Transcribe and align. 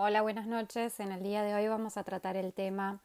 Hola, 0.00 0.22
buenas 0.22 0.46
noches. 0.46 1.00
En 1.00 1.10
el 1.10 1.24
día 1.24 1.42
de 1.42 1.56
hoy 1.56 1.66
vamos 1.66 1.96
a 1.96 2.04
tratar 2.04 2.36
el 2.36 2.52
tema 2.52 3.00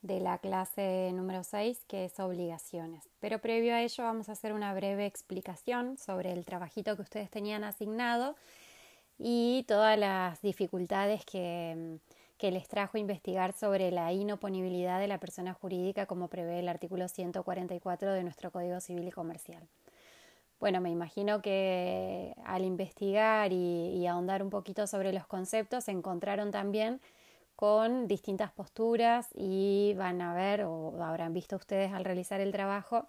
de 0.00 0.18
la 0.18 0.38
clase 0.38 1.10
número 1.12 1.44
6, 1.44 1.84
que 1.86 2.06
es 2.06 2.18
obligaciones. 2.20 3.06
Pero 3.20 3.38
previo 3.40 3.74
a 3.74 3.82
ello 3.82 4.04
vamos 4.04 4.30
a 4.30 4.32
hacer 4.32 4.54
una 4.54 4.72
breve 4.72 5.04
explicación 5.04 5.98
sobre 5.98 6.32
el 6.32 6.46
trabajito 6.46 6.96
que 6.96 7.02
ustedes 7.02 7.28
tenían 7.28 7.64
asignado 7.64 8.34
y 9.18 9.66
todas 9.68 9.98
las 9.98 10.40
dificultades 10.40 11.22
que, 11.26 11.98
que 12.38 12.50
les 12.50 12.66
trajo 12.66 12.96
investigar 12.96 13.52
sobre 13.52 13.90
la 13.90 14.10
inoponibilidad 14.14 15.00
de 15.00 15.08
la 15.08 15.18
persona 15.18 15.52
jurídica 15.52 16.06
como 16.06 16.28
prevé 16.28 16.60
el 16.60 16.70
artículo 16.70 17.08
144 17.08 18.10
de 18.10 18.22
nuestro 18.22 18.50
Código 18.50 18.80
Civil 18.80 19.06
y 19.06 19.12
Comercial. 19.12 19.68
Bueno, 20.62 20.80
me 20.80 20.90
imagino 20.90 21.42
que 21.42 22.36
al 22.44 22.64
investigar 22.64 23.52
y, 23.52 24.06
ahondar 24.06 24.44
un 24.44 24.50
poquito 24.50 24.86
sobre 24.86 25.12
los 25.12 25.26
conceptos 25.26 25.82
se 25.82 25.90
encontraron 25.90 26.52
también 26.52 27.00
con 27.56 28.06
distintas 28.06 28.52
posturas 28.52 29.28
y 29.34 29.94
van 29.96 30.22
a 30.22 30.34
ver 30.34 30.62
o 30.62 31.02
habrán 31.02 31.34
visto 31.34 31.56
ustedes 31.56 31.92
al 31.92 32.04
realizar 32.04 32.40
el 32.40 32.52
trabajo 32.52 33.08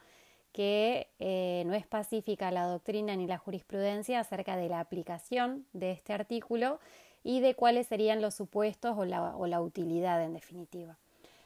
que 0.52 1.09
eh, 1.20 1.62
no 1.67 1.76
es 1.76 1.85
pacífica 1.85 2.49
la 2.49 2.66
doctrina 2.66 3.16
ni 3.16 3.27
la 3.27 3.38
jurisprudencia 3.38 4.20
acerca 4.21 4.55
de 4.55 4.70
la 4.70 4.79
aplicación 4.79 5.67
de 5.73 5.91
este 5.91 6.12
artículo 6.12 6.79
y 7.23 7.40
de 7.40 7.54
cuáles 7.54 7.85
serían 7.85 8.20
los 8.20 8.34
supuestos 8.34 8.98
o 8.98 9.05
la, 9.05 9.38
o 9.38 9.45
la 9.45 9.62
utilidad 9.62 10.23
en 10.23 10.34
definitiva. 10.34 10.98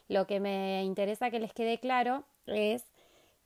Lo 0.08 0.26
que 0.26 0.40
me 0.40 0.86
interesa 0.86 1.32
que 1.32 1.40
les 1.42 1.52
quede 1.52 1.80
claro 1.80 2.24
es 2.46 2.86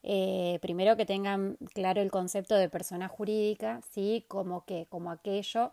eh, 0.03 0.59
primero 0.61 0.97
que 0.97 1.05
tengan 1.05 1.57
claro 1.73 2.01
el 2.01 2.11
concepto 2.11 2.55
de 2.55 2.69
persona 2.69 3.07
jurídica, 3.07 3.81
¿sí? 3.91 4.25
como 4.27 4.65
que, 4.65 4.87
como 4.89 5.11
aquello, 5.11 5.71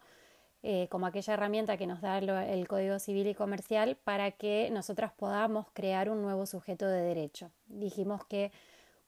eh, 0.62 0.88
como 0.91 1.06
aquella 1.06 1.34
herramienta 1.34 1.77
que 1.77 1.86
nos 1.86 2.00
da 2.00 2.19
el 2.19 2.69
Código 2.69 2.98
Civil 2.98 3.28
y 3.28 3.34
Comercial 3.34 3.96
para 3.96 4.33
que 4.33 4.70
nosotras 4.70 5.12
podamos 5.12 5.66
crear 5.72 6.11
un 6.11 6.22
nuevo 6.22 6.47
sujeto 6.47 6.86
de 6.86 7.00
derecho. 7.00 7.50
Dijimos 7.66 8.25
que 8.27 8.53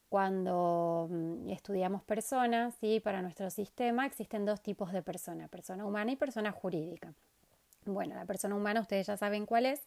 cuando 0.08 1.08
mm, 1.10 1.50
estudiamos 1.50 2.02
personas, 2.02 2.74
¿sí? 2.80 3.00
para 3.00 3.22
nuestro 3.22 3.48
sistema 3.50 4.06
existen 4.06 4.44
dos 4.44 4.60
tipos 4.60 4.92
de 4.92 5.02
persona, 5.02 5.48
persona 5.48 5.86
humana 5.86 6.12
y 6.12 6.16
persona 6.16 6.50
jurídica. 6.50 7.14
Bueno, 7.86 8.14
la 8.14 8.26
persona 8.26 8.54
humana 8.54 8.80
ustedes 8.80 9.06
ya 9.06 9.16
saben 9.16 9.46
cuál 9.46 9.66
es. 9.66 9.80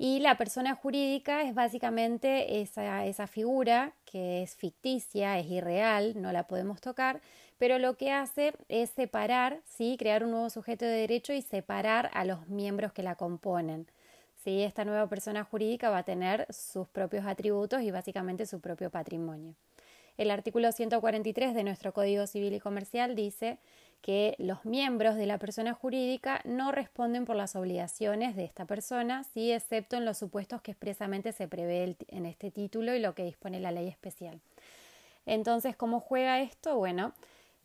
Y 0.00 0.20
la 0.20 0.36
persona 0.36 0.76
jurídica 0.76 1.42
es 1.42 1.54
básicamente 1.56 2.60
esa, 2.60 3.26
figura 3.26 3.92
que 4.04 4.44
es 4.44 4.54
ficticia, 4.54 5.40
es 5.40 5.46
irreal, 5.46 6.22
no 6.22 6.30
la 6.30 6.44
podemos 6.44 6.80
tocar, 6.80 7.20
pero 7.58 7.80
lo 7.80 7.96
que 7.96 8.12
hace 8.12 8.54
es 8.68 8.90
separar, 8.90 9.60
¿sí? 9.64 9.96
crear 9.98 10.22
un 10.22 10.30
nuevo 10.30 10.50
sujeto 10.50 10.84
de 10.84 10.92
derecho 10.92 11.32
y 11.32 11.42
separar 11.42 12.10
a 12.14 12.24
los 12.24 12.46
miembros 12.46 12.92
que 12.92 13.02
la 13.02 13.16
componen. 13.16 13.88
¿sí? 14.44 14.62
Esta 14.62 14.84
nueva 14.84 15.08
persona 15.08 15.42
jurídica 15.42 15.90
va 15.90 15.98
a 15.98 16.02
tener 16.04 16.46
sus 16.54 16.86
propios 16.86 17.26
atributos 17.26 17.82
y 17.82 17.90
básicamente 17.90 18.46
su 18.46 18.60
propio 18.60 18.90
patrimonio. 18.90 19.54
El 20.16 20.30
artículo 20.30 20.70
143 20.70 21.54
de 21.54 21.64
nuestro 21.64 21.92
Código 21.92 22.26
Civil 22.28 22.54
y 22.54 22.60
Comercial 22.60 23.16
dice 23.16 23.58
que 24.00 24.34
los 24.38 24.64
miembros 24.64 25.16
de 25.16 25.26
la 25.26 25.38
persona 25.38 25.74
jurídica 25.74 26.40
no 26.44 26.72
responden 26.72 27.24
por 27.24 27.36
las 27.36 27.56
obligaciones 27.56 28.36
de 28.36 28.44
esta 28.44 28.64
persona, 28.64 29.24
sí, 29.24 29.52
excepto 29.52 29.96
en 29.96 30.04
los 30.04 30.18
supuestos 30.18 30.62
que 30.62 30.70
expresamente 30.70 31.32
se 31.32 31.48
prevé 31.48 31.96
en 32.08 32.26
este 32.26 32.50
título 32.50 32.94
y 32.94 33.00
lo 33.00 33.14
que 33.14 33.24
dispone 33.24 33.60
la 33.60 33.72
ley 33.72 33.88
especial. 33.88 34.40
Entonces, 35.26 35.76
¿cómo 35.76 36.00
juega 36.00 36.40
esto? 36.40 36.76
Bueno, 36.76 37.12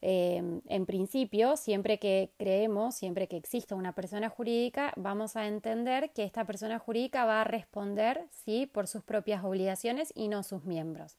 em, 0.02 0.62
en 0.68 0.86
principio, 0.86 1.56
siempre 1.56 1.98
que 1.98 2.32
creemos, 2.38 2.96
siempre 2.96 3.28
que 3.28 3.38
exista 3.38 3.76
una 3.76 3.94
persona 3.94 4.28
jurídica, 4.30 4.92
vamos 4.98 5.38
a 5.38 5.48
entender 5.48 6.12
que 6.12 6.26
esta 6.26 6.46
persona 6.46 6.78
jurídica 6.78 7.26
va 7.26 7.42
a 7.42 7.46
responder, 7.46 8.26
sí, 8.32 8.66
por 8.66 8.88
sus 8.88 9.04
propias 9.04 9.44
obligaciones 9.46 10.12
y 10.14 10.28
no 10.28 10.44
sus 10.44 10.66
miembros. 10.66 11.16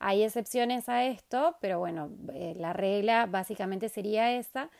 Hay 0.00 0.22
excepciones 0.22 0.88
a 0.88 1.04
esto, 1.04 1.56
pero 1.60 1.78
bueno, 1.78 2.10
eh, 2.32 2.54
la 2.56 2.72
regla 2.72 3.26
básicamente 3.26 3.90
sería 3.90 4.32
esa. 4.32 4.70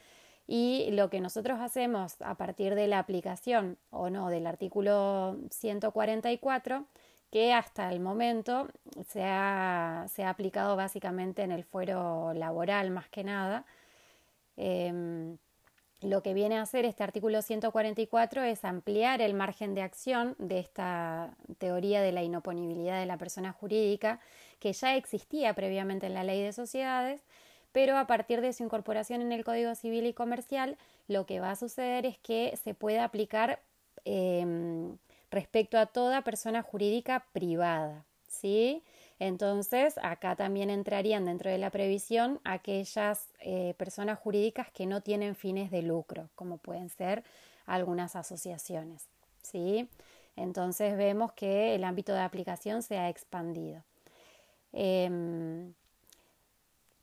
Y 0.49 0.89
lo 0.93 1.11
que 1.11 1.21
nosotros 1.21 1.61
hacemos 1.61 2.21
a 2.23 2.35
partir 2.37 2.75
de 2.75 2.89
la 2.89 2.99
aplicación 2.99 3.77
o 3.91 4.11
no 4.11 4.31
del 4.31 4.47
artículo 4.47 5.37
144, 5.51 6.87
que 7.31 7.53
hasta 7.53 7.93
el 7.93 8.01
momento 8.01 8.69
se 9.07 9.23
ha, 9.23 10.07
aplicado 10.27 10.75
básicamente 10.75 11.43
en 11.43 11.53
el 11.53 11.65
fuero 11.65 12.33
laboral 12.35 12.91
más 12.91 13.09
que 13.09 13.23
nada, 13.23 13.65
em, 14.57 15.37
lo 16.01 16.23
que 16.23 16.35
viene 16.35 16.57
a 16.59 16.63
hacer 16.63 16.87
este 16.87 17.05
artículo 17.05 17.43
144 17.43 18.43
es 18.43 18.65
ampliar 18.65 19.21
el 19.21 19.35
margen 19.35 19.75
de 19.75 19.83
acción 19.83 20.35
de 20.39 20.59
esta 20.61 21.37
teoría 21.59 22.01
de 22.01 22.13
la 22.13 22.23
inoponibilidad 22.23 22.99
de 22.99 23.07
la 23.07 23.19
persona 23.19 23.53
jurídica 23.53 24.19
que 24.61 24.73
ya 24.73 24.97
existía 24.97 25.55
previamente 25.55 26.07
en 26.07 26.15
la 26.15 26.25
ley 26.25 26.43
de 26.43 26.53
sociedades, 26.53 27.23
pero 27.73 27.97
a 27.99 28.07
partir 28.07 28.41
de 28.41 28.53
su 28.53 28.63
incorporación 28.63 29.23
en 29.23 29.33
el 29.33 29.45
Código 29.45 29.75
Civil 29.75 30.07
y 30.07 30.13
Comercial, 30.13 30.77
lo 31.09 31.27
que 31.27 31.41
va 31.41 31.53
a 31.53 31.57
suceder 31.57 32.07
es 32.07 32.19
que 32.19 32.57
se 32.63 32.75
puede 32.75 33.01
aplicar 33.01 33.61
em, 34.05 34.97
respecto 35.31 35.79
a 35.79 35.87
toda 35.87 36.23
persona 36.23 36.63
jurídica 36.63 37.27
privada, 37.33 38.05
¿sí? 38.29 38.83
Entonces, 39.19 39.99
acá 40.03 40.35
también 40.37 40.71
entrarían 40.71 41.27
dentro 41.27 41.51
de 41.51 41.59
la 41.59 41.71
previsión 41.71 42.41
aquellas 42.45 43.29
eh, 43.41 43.75
personas 43.77 44.19
jurídicas 44.19 44.71
que 44.71 44.87
no 44.87 45.03
tienen 45.03 45.35
fines 45.37 45.71
de 45.71 45.83
lucro, 45.83 46.31
como 46.35 46.57
pueden 46.57 46.89
ser 46.89 47.23
algunas 47.67 48.17
asociaciones. 48.17 49.09
¿sí? 49.43 49.89
Entonces 50.37 50.97
vemos 50.97 51.33
que 51.33 51.75
el 51.75 51.85
ámbito 51.85 52.13
de 52.13 52.21
aplicación 52.21 52.83
se 52.83 52.99
ha 52.99 53.09
expandido. 53.09 53.83
Em, 54.73 55.73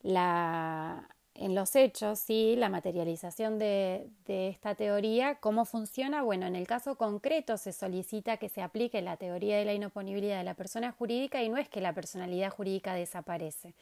la, 0.01 1.07
en 1.35 1.53
los 1.53 1.75
hechos, 1.75 2.19
sí, 2.19 2.55
la 2.57 2.69
materialización 2.69 3.59
de, 3.59 4.07
esta 4.27 4.75
teoría, 4.75 5.35
¿cómo 5.35 5.65
funciona? 5.65 6.23
Bueno, 6.23 6.47
en 6.47 6.55
el 6.55 6.65
caso 6.65 6.95
concreto 6.95 7.57
se 7.57 7.73
solicita 7.73 8.37
que 8.37 8.49
se 8.49 8.61
aplique 8.61 9.01
la 9.01 9.17
teoría 9.17 9.57
de 9.57 9.65
la 9.65 9.73
inoponibilidad 9.73 10.37
de 10.37 10.43
la 10.43 10.55
persona 10.55 10.91
jurídica 10.91 11.43
y 11.43 11.49
no 11.49 11.57
es 11.57 11.69
que 11.69 11.81
la 11.81 11.93
personalidad 11.93 12.51
jurídica 12.51 12.93
desaparece, 12.93 13.73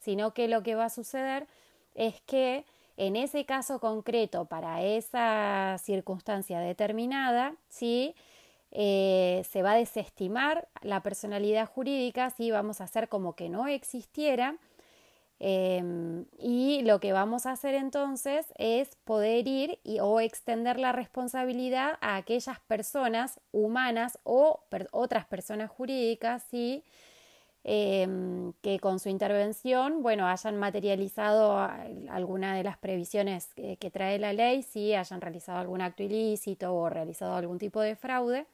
sino 0.00 0.34
que 0.34 0.48
lo 0.48 0.62
que 0.62 0.74
va 0.74 0.86
a 0.86 0.90
suceder 0.90 1.46
es 1.94 2.20
que 2.22 2.64
en 2.96 3.14
ese 3.14 3.44
caso 3.44 3.78
concreto, 3.78 4.46
para 4.46 4.82
esa 4.82 5.76
circunstancia 5.78 6.60
determinada, 6.60 7.54
sí, 7.68 8.14
eh, 8.70 9.44
se 9.50 9.62
va 9.62 9.72
a 9.72 9.76
desestimar 9.76 10.68
la 10.82 11.02
personalidad 11.02 11.68
jurídica, 11.68 12.30
sí, 12.30 12.50
vamos 12.50 12.80
a 12.80 12.84
hacer 12.84 13.08
como 13.08 13.34
que 13.34 13.48
no 13.48 13.66
existiera 13.66 14.56
Em, 15.38 16.24
y 16.38 16.80
lo 16.82 16.98
que 16.98 17.12
vamos 17.12 17.44
a 17.44 17.52
hacer 17.52 17.74
entonces 17.74 18.46
es 18.56 18.96
poder 19.04 19.46
ir 19.46 19.78
y, 19.84 20.00
o 20.00 20.20
extender 20.20 20.78
la 20.78 20.92
responsabilidad 20.92 21.98
a 22.00 22.16
aquellas 22.16 22.58
personas 22.60 23.38
humanas 23.52 24.18
o 24.24 24.60
otras 24.92 25.26
personas 25.26 25.70
jurídicas, 25.70 26.42
¿sí? 26.50 26.84
Em, 27.64 28.52
que 28.62 28.78
con 28.78 29.00
su 29.00 29.08
intervención, 29.08 30.02
bueno, 30.02 30.28
hayan 30.28 30.56
materializado 30.56 31.58
alguna 32.10 32.54
de 32.56 32.62
las 32.64 32.78
previsiones 32.78 33.52
que, 33.54 33.76
que 33.76 33.90
trae 33.90 34.18
la 34.18 34.32
ley, 34.32 34.62
sí, 34.62 34.94
hayan 34.94 35.20
realizado 35.20 35.58
algún 35.58 35.80
acto 35.82 36.02
ilícito 36.04 36.74
o 36.74 36.88
realizado 36.88 37.34
algún 37.34 37.58
tipo 37.58 37.80
de 37.80 37.96
fraude. 37.96 38.46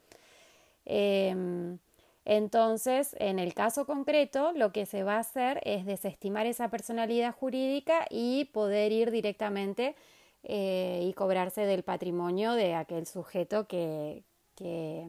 Em, 0.84 1.78
entonces, 2.25 3.16
en 3.19 3.38
el 3.38 3.54
caso 3.54 3.87
concreto, 3.87 4.53
lo 4.53 4.72
que 4.72 4.87
se 4.87 5.03
va 5.03 5.16
a 5.16 5.20
hacer 5.20 5.60
es 5.65 5.84
desestimar 5.87 6.47
esa 6.47 6.69
personalidad 6.69 7.34
jurídica 7.34 8.06
y 8.10 8.47
poder 8.47 8.93
ir 8.93 9.10
directamente 9.10 9.97
eh, 10.44 11.00
y 11.03 11.12
cobrarse 11.15 11.62
del 11.62 11.82
patrimonio 11.82 12.53
de 12.53 12.75
aquel 12.75 13.06
sujeto 13.06 13.67
que, 13.67 14.23
que, 14.56 15.06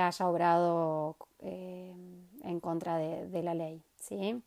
haya 0.00 0.28
obrado 0.28 1.16
eh, 1.40 1.92
en 2.44 2.60
contra 2.60 2.96
de, 2.98 3.28
de 3.28 3.42
la 3.42 3.54
ley. 3.54 3.82
¿sí? 4.00 4.42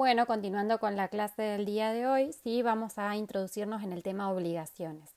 Bueno, 0.00 0.24
continuando 0.24 0.78
con 0.78 0.96
la 0.96 1.08
clase 1.08 1.42
del 1.42 1.66
día 1.66 1.92
de 1.92 2.06
hoy, 2.06 2.32
sí 2.32 2.62
vamos 2.62 2.96
a 2.96 3.14
introducirnos 3.16 3.82
en 3.82 3.92
el 3.92 4.02
tema 4.02 4.32
obligaciones. 4.32 5.10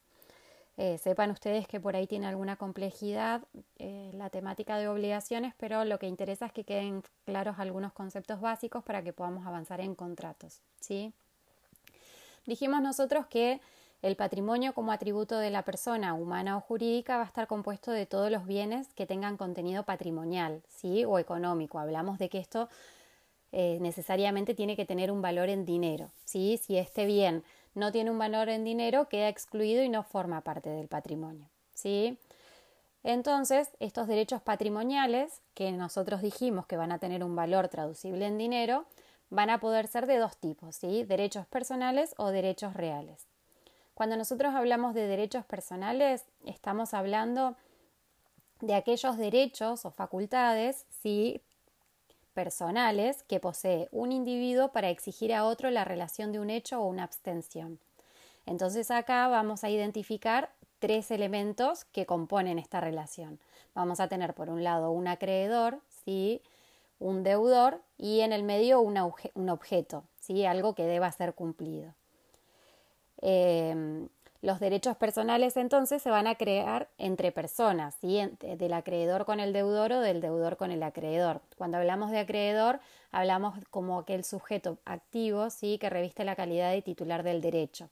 Eh, 0.75 0.97
sepan 0.97 1.31
ustedes 1.31 1.69
que 1.69 1.79
por 1.79 1.95
ahí 1.95 2.05
tiene 2.05 2.27
alguna 2.27 2.57
complejidad 2.57 3.43
eh, 3.79 4.11
la 4.13 4.29
temática 4.29 4.77
de 4.77 4.89
obligaciones, 4.89 5.53
pero 5.57 5.85
lo 5.85 5.99
que 5.99 6.07
interesa 6.07 6.47
es 6.47 6.51
que 6.51 6.65
queden 6.65 7.01
claros 7.23 7.59
algunos 7.59 7.93
conceptos 7.93 8.41
básicos 8.41 8.83
para 8.83 9.01
que 9.01 9.13
podamos 9.13 9.47
avanzar 9.47 9.79
en 9.79 9.95
contratos. 9.95 10.59
¿sí? 10.81 11.13
Dijimos 12.45 12.81
nosotros 12.81 13.25
que 13.27 13.61
el 14.01 14.17
patrimonio 14.17 14.73
como 14.73 14.91
atributo 14.91 15.37
de 15.37 15.49
la 15.49 15.61
persona 15.61 16.13
humana 16.13 16.57
o 16.57 16.59
jurídica 16.59 17.15
va 17.15 17.23
a 17.23 17.27
estar 17.27 17.47
compuesto 17.47 17.91
de 17.91 18.05
todos 18.05 18.29
los 18.29 18.45
bienes 18.45 18.89
que 18.95 19.05
tengan 19.05 19.37
contenido 19.37 19.83
patrimonial 19.83 20.61
¿sí? 20.67 21.05
o 21.05 21.19
económico. 21.19 21.79
Hablamos 21.79 22.19
de 22.19 22.27
que 22.27 22.39
esto 22.39 22.67
eh, 23.55 23.77
necesariamente 23.81 24.55
tiene 24.55 24.75
que 24.75 24.83
tener 24.83 25.11
un 25.11 25.21
valor 25.21 25.47
en 25.47 25.63
dinero. 25.63 26.09
¿sí? 26.25 26.59
Si 26.61 26.75
este 26.75 27.05
bien 27.05 27.43
no 27.75 27.91
tiene 27.91 28.09
un 28.09 28.17
valor 28.17 28.49
en 28.49 28.63
dinero, 28.63 29.07
queda 29.09 29.29
excluido 29.29 29.83
y 29.83 29.89
no 29.89 30.01
forma 30.01 30.41
parte 30.41 30.71
del 30.71 30.87
patrimonio. 30.87 31.47
¿sí? 31.75 32.17
Entonces, 33.03 33.69
estos 33.79 34.07
derechos 34.07 34.41
patrimoniales, 34.41 35.41
que 35.53 35.71
nosotros 35.71 36.23
dijimos 36.23 36.65
que 36.65 36.77
van 36.77 36.91
a 36.91 36.97
tener 36.97 37.23
un 37.23 37.35
valor 37.35 37.67
traducible 37.67 38.25
en 38.25 38.39
dinero, 38.39 38.85
van 39.29 39.51
a 39.51 39.59
poder 39.59 39.85
ser 39.85 40.07
de 40.07 40.17
dos 40.17 40.35
tipos, 40.37 40.75
¿sí? 40.75 41.03
derechos 41.03 41.45
personales 41.45 42.15
o 42.17 42.29
derechos 42.29 42.73
reales. 42.73 43.27
Cuando 43.93 44.17
nosotros 44.17 44.55
hablamos 44.55 44.95
de 44.95 45.05
derechos 45.05 45.45
personales, 45.45 46.25
estamos 46.43 46.95
hablando 46.95 47.55
de 48.61 48.73
aquellos 48.73 49.17
derechos 49.17 49.85
o 49.85 49.91
facultades 49.91 50.87
¿sí? 51.03 51.41
Personales 52.33 53.23
que 53.23 53.39
posee 53.39 53.87
un 53.91 54.11
individuo 54.11 54.71
para 54.71 54.89
exigir 54.89 55.33
a 55.33 55.45
otro 55.45 55.69
la 55.69 55.85
relación 55.85 56.31
de 56.31 56.39
un 56.39 56.49
hecho 56.49 56.81
o 56.81 56.87
una 56.87 57.03
abstención. 57.03 57.79
Entonces 58.45 58.91
acá 58.91 59.27
vamos 59.27 59.63
a 59.63 59.69
identificar 59.69 60.51
tres 60.79 61.11
elementos 61.11 61.85
que 61.85 62.05
componen 62.05 62.59
esta 62.59 62.81
relación. 62.81 63.39
Vamos 63.73 63.99
a 63.99 64.09
tener 64.09 64.33
por 64.33 64.49
un 64.49 64.63
lado 64.63 64.91
un 64.91 65.07
acreedor, 65.07 65.79
¿sí? 66.03 66.41
un 66.99 67.23
deudor 67.23 67.81
y 67.97 68.21
en 68.21 68.33
el 68.33 68.43
medio 68.43 68.81
un 68.81 69.49
objeto, 69.49 70.03
¿sí? 70.19 70.45
algo 70.45 70.75
que 70.75 70.83
deba 70.83 71.11
ser 71.11 71.33
cumplido. 71.33 71.93
Em, 73.21 74.09
los 74.43 74.59
derechos 74.59 74.97
personales 74.97 75.55
entonces 75.55 76.01
se 76.01 76.09
van 76.09 76.27
a 76.27 76.35
crear 76.35 76.89
entre 76.97 77.31
personas, 77.31 77.95
del 78.01 78.73
acreedor 78.73 79.23
con 79.23 79.39
el 79.39 79.53
deudor 79.53 79.93
o 79.93 80.01
del 80.01 80.19
deudor 80.19 80.57
con 80.57 80.69
el 80.69 80.83
acreedor. 80.83 81.39
Cuando 81.57 81.77
hablamos 81.77 82.11
de 82.11 82.19
acreedor, 82.19 82.81
hablamos 83.13 83.55
como 83.71 83.97
aquel 83.97 84.25
sujeto 84.25 84.77
activo 84.83 85.49
¿sí? 85.49 85.77
que 85.77 85.89
reviste 85.89 86.25
la 86.25 86.35
calidad 86.35 86.71
de 86.71 86.81
titular 86.81 87.23
del 87.23 87.39
derecho. 87.39 87.87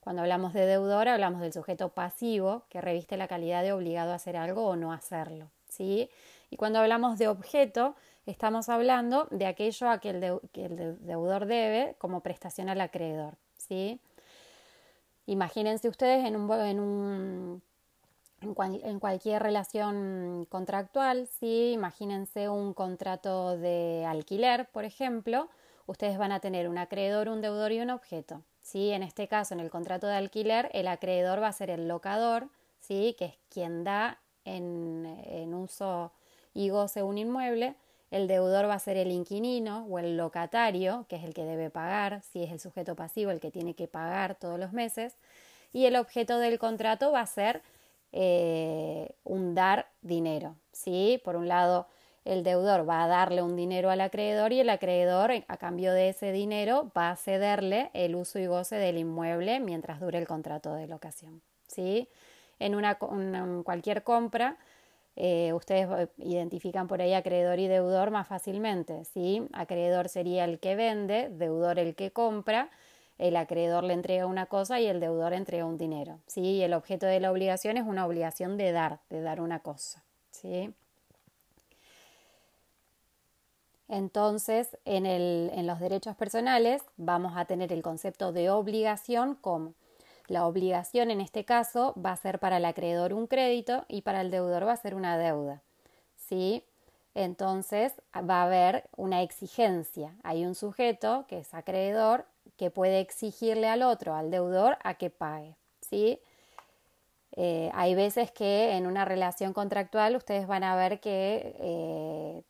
Cuando 0.00 0.22
hablamos 0.22 0.54
de 0.54 0.64
deudor, 0.64 1.06
hablamos 1.06 1.42
del 1.42 1.52
sujeto 1.52 1.90
pasivo 1.90 2.62
que 2.70 2.80
reviste 2.80 3.18
la 3.18 3.28
calidad 3.28 3.62
de 3.62 3.74
obligado 3.74 4.12
a 4.12 4.14
hacer 4.14 4.38
algo 4.38 4.68
o 4.68 4.76
no 4.76 4.94
hacerlo. 4.94 5.50
¿sí? 5.68 6.08
Y 6.48 6.56
cuando 6.56 6.78
hablamos 6.78 7.18
de 7.18 7.28
objeto, 7.28 7.94
estamos 8.24 8.70
hablando 8.70 9.28
de 9.30 9.44
aquello 9.44 9.90
a 9.90 9.98
que 9.98 10.08
el, 10.08 10.98
deudor 11.02 11.44
debe 11.44 11.94
como 11.98 12.20
prestación 12.20 12.70
al 12.70 12.80
acreedor. 12.80 13.34
¿sí? 13.58 14.00
Imagínense 15.30 15.88
ustedes 15.88 16.26
en, 16.26 16.34
un, 16.34 16.50
en, 16.50 16.80
un, 16.80 17.62
en, 18.40 18.98
cualquier 18.98 19.40
relación 19.40 20.44
contractual, 20.50 21.28
¿sí? 21.38 21.70
imagínense 21.70 22.48
un 22.48 22.74
contrato 22.74 23.56
de 23.56 24.04
alquiler, 24.08 24.68
por 24.72 24.84
ejemplo, 24.84 25.48
ustedes 25.86 26.18
van 26.18 26.32
a 26.32 26.40
tener 26.40 26.68
un 26.68 26.78
acreedor, 26.78 27.28
un 27.28 27.40
deudor 27.42 27.70
y 27.70 27.78
un 27.78 27.90
objeto. 27.90 28.42
¿sí? 28.60 28.90
En 28.90 29.04
este 29.04 29.28
caso, 29.28 29.54
en 29.54 29.60
el 29.60 29.70
contrato 29.70 30.08
de 30.08 30.16
alquiler, 30.16 30.68
el 30.72 30.88
acreedor 30.88 31.40
va 31.40 31.46
a 31.46 31.52
ser 31.52 31.70
el 31.70 31.86
locador, 31.86 32.48
¿sí? 32.80 33.14
que 33.16 33.26
es 33.26 33.34
quien 33.50 33.84
da 33.84 34.18
en, 34.44 35.06
en 35.26 35.54
uso 35.54 36.10
y 36.54 36.70
goce 36.70 37.04
un 37.04 37.18
inmueble, 37.18 37.76
el 38.10 38.26
deudor 38.26 38.68
va 38.68 38.74
a 38.74 38.78
ser 38.78 38.96
el 38.96 39.10
inquilino 39.10 39.86
o 39.88 39.98
el 39.98 40.16
locatario, 40.16 41.06
que 41.08 41.16
es 41.16 41.24
el 41.24 41.34
que 41.34 41.44
debe 41.44 41.70
pagar, 41.70 42.22
si 42.22 42.42
es 42.42 42.50
el 42.50 42.60
sujeto 42.60 42.96
pasivo 42.96 43.30
el 43.30 43.40
que 43.40 43.50
tiene 43.50 43.74
que 43.74 43.86
pagar 43.86 44.34
todos 44.34 44.58
los 44.58 44.72
meses. 44.72 45.16
Y 45.72 45.86
el 45.86 45.96
objeto 45.96 46.38
del 46.38 46.58
contrato 46.58 47.12
va 47.12 47.20
a 47.20 47.26
ser 47.26 47.62
eh, 48.12 49.14
un 49.22 49.54
dar 49.54 49.86
dinero. 50.02 50.56
¿sí? 50.72 51.20
Por 51.24 51.36
un 51.36 51.46
lado, 51.46 51.86
el 52.24 52.42
deudor 52.42 52.88
va 52.88 53.04
a 53.04 53.06
darle 53.06 53.42
un 53.42 53.56
dinero 53.56 53.90
al 53.90 54.00
acreedor 54.00 54.52
y 54.52 54.60
el 54.60 54.70
acreedor, 54.70 55.32
a 55.46 55.56
cambio 55.56 55.92
de 55.92 56.08
ese 56.08 56.32
dinero, 56.32 56.90
va 56.96 57.10
a 57.10 57.16
cederle 57.16 57.90
el 57.94 58.16
uso 58.16 58.38
y 58.38 58.46
goce 58.46 58.76
del 58.76 58.98
inmueble 58.98 59.60
mientras 59.60 60.00
dure 60.00 60.18
el 60.18 60.26
contrato 60.26 60.74
de 60.74 60.88
locación. 60.88 61.42
¿sí? 61.68 62.08
En, 62.58 62.74
una, 62.74 62.96
cualquier 62.96 64.02
compra, 64.02 64.56
eh, 65.22 65.52
ustedes 65.52 65.86
eh, 65.98 66.08
identifican 66.16 66.88
por 66.88 67.02
ahí 67.02 67.12
acreedor 67.12 67.58
y 67.58 67.68
deudor 67.68 68.10
más 68.10 68.26
fácilmente. 68.26 69.04
¿sí? 69.04 69.46
Acreedor 69.52 70.08
sería 70.08 70.44
el 70.44 70.58
que 70.58 70.76
vende, 70.76 71.28
deudor 71.28 71.78
el 71.78 71.94
que 71.94 72.10
compra, 72.10 72.70
el 73.18 73.36
acreedor 73.36 73.84
le 73.84 73.92
entrega 73.92 74.24
una 74.24 74.46
cosa 74.46 74.80
y 74.80 74.86
el 74.86 74.98
deudor 74.98 75.34
entrega 75.34 75.66
un 75.66 75.76
dinero. 75.76 76.20
¿sí? 76.26 76.62
El 76.62 76.72
objeto 76.72 77.04
de 77.04 77.20
la 77.20 77.30
obligación 77.30 77.76
es 77.76 77.84
una 77.86 78.06
obligación 78.06 78.56
de 78.56 78.72
dar, 78.72 79.00
de 79.10 79.20
dar 79.20 79.42
una 79.42 79.58
cosa. 79.58 80.02
¿sí? 80.30 80.72
Entonces, 83.88 84.78
en, 84.86 85.04
el, 85.04 85.50
en 85.52 85.66
los 85.66 85.80
derechos 85.80 86.16
personales 86.16 86.82
vamos 86.96 87.34
a 87.36 87.44
tener 87.44 87.74
el 87.74 87.82
concepto 87.82 88.32
de 88.32 88.48
obligación 88.48 89.34
como 89.34 89.74
la 90.30 90.46
obligación 90.46 91.10
en 91.10 91.20
este 91.20 91.44
caso 91.44 91.92
va 92.00 92.12
a 92.12 92.16
ser 92.16 92.38
para 92.38 92.58
el 92.58 92.64
acreedor 92.64 93.12
un 93.12 93.26
crédito 93.26 93.84
y 93.88 94.02
para 94.02 94.20
el 94.20 94.30
deudor 94.30 94.64
va 94.64 94.74
a 94.74 94.76
ser 94.76 94.94
una 94.94 95.18
deuda. 95.18 95.60
¿Sí? 96.14 96.62
Entonces 97.16 97.94
va 98.14 98.42
a 98.42 98.44
haber 98.44 98.84
una 98.96 99.22
exigencia. 99.22 100.14
Hay 100.22 100.46
un 100.46 100.54
sujeto 100.54 101.24
que 101.26 101.40
es 101.40 101.52
acreedor 101.52 102.26
que 102.56 102.70
puede 102.70 103.00
exigirle 103.00 103.66
al 103.66 103.82
otro, 103.82 104.14
al 104.14 104.30
deudor, 104.30 104.78
a 104.84 104.94
que 104.94 105.10
pague. 105.10 105.56
¿Sí? 105.80 106.20
Eh, 107.32 107.68
hay 107.74 107.96
veces 107.96 108.30
que 108.30 108.76
en 108.76 108.86
una 108.86 109.04
relación 109.04 109.52
contractual 109.52 110.14
ustedes 110.14 110.46
van 110.46 110.62
a 110.62 110.76
ver 110.76 111.00
que 111.00 111.56
eh, 111.58 112.42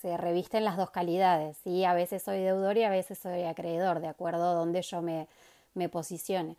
se 0.00 0.16
revisten 0.16 0.64
las 0.64 0.78
dos 0.78 0.88
calidades. 0.88 1.58
¿sí? 1.62 1.84
A 1.84 1.92
veces 1.92 2.22
soy 2.22 2.40
deudor 2.40 2.78
y 2.78 2.84
a 2.84 2.90
veces 2.90 3.18
soy 3.18 3.42
acreedor, 3.42 4.00
de 4.00 4.08
acuerdo 4.08 4.52
a 4.52 4.54
donde 4.54 4.80
yo 4.80 5.02
me, 5.02 5.28
me 5.74 5.90
posicione 5.90 6.56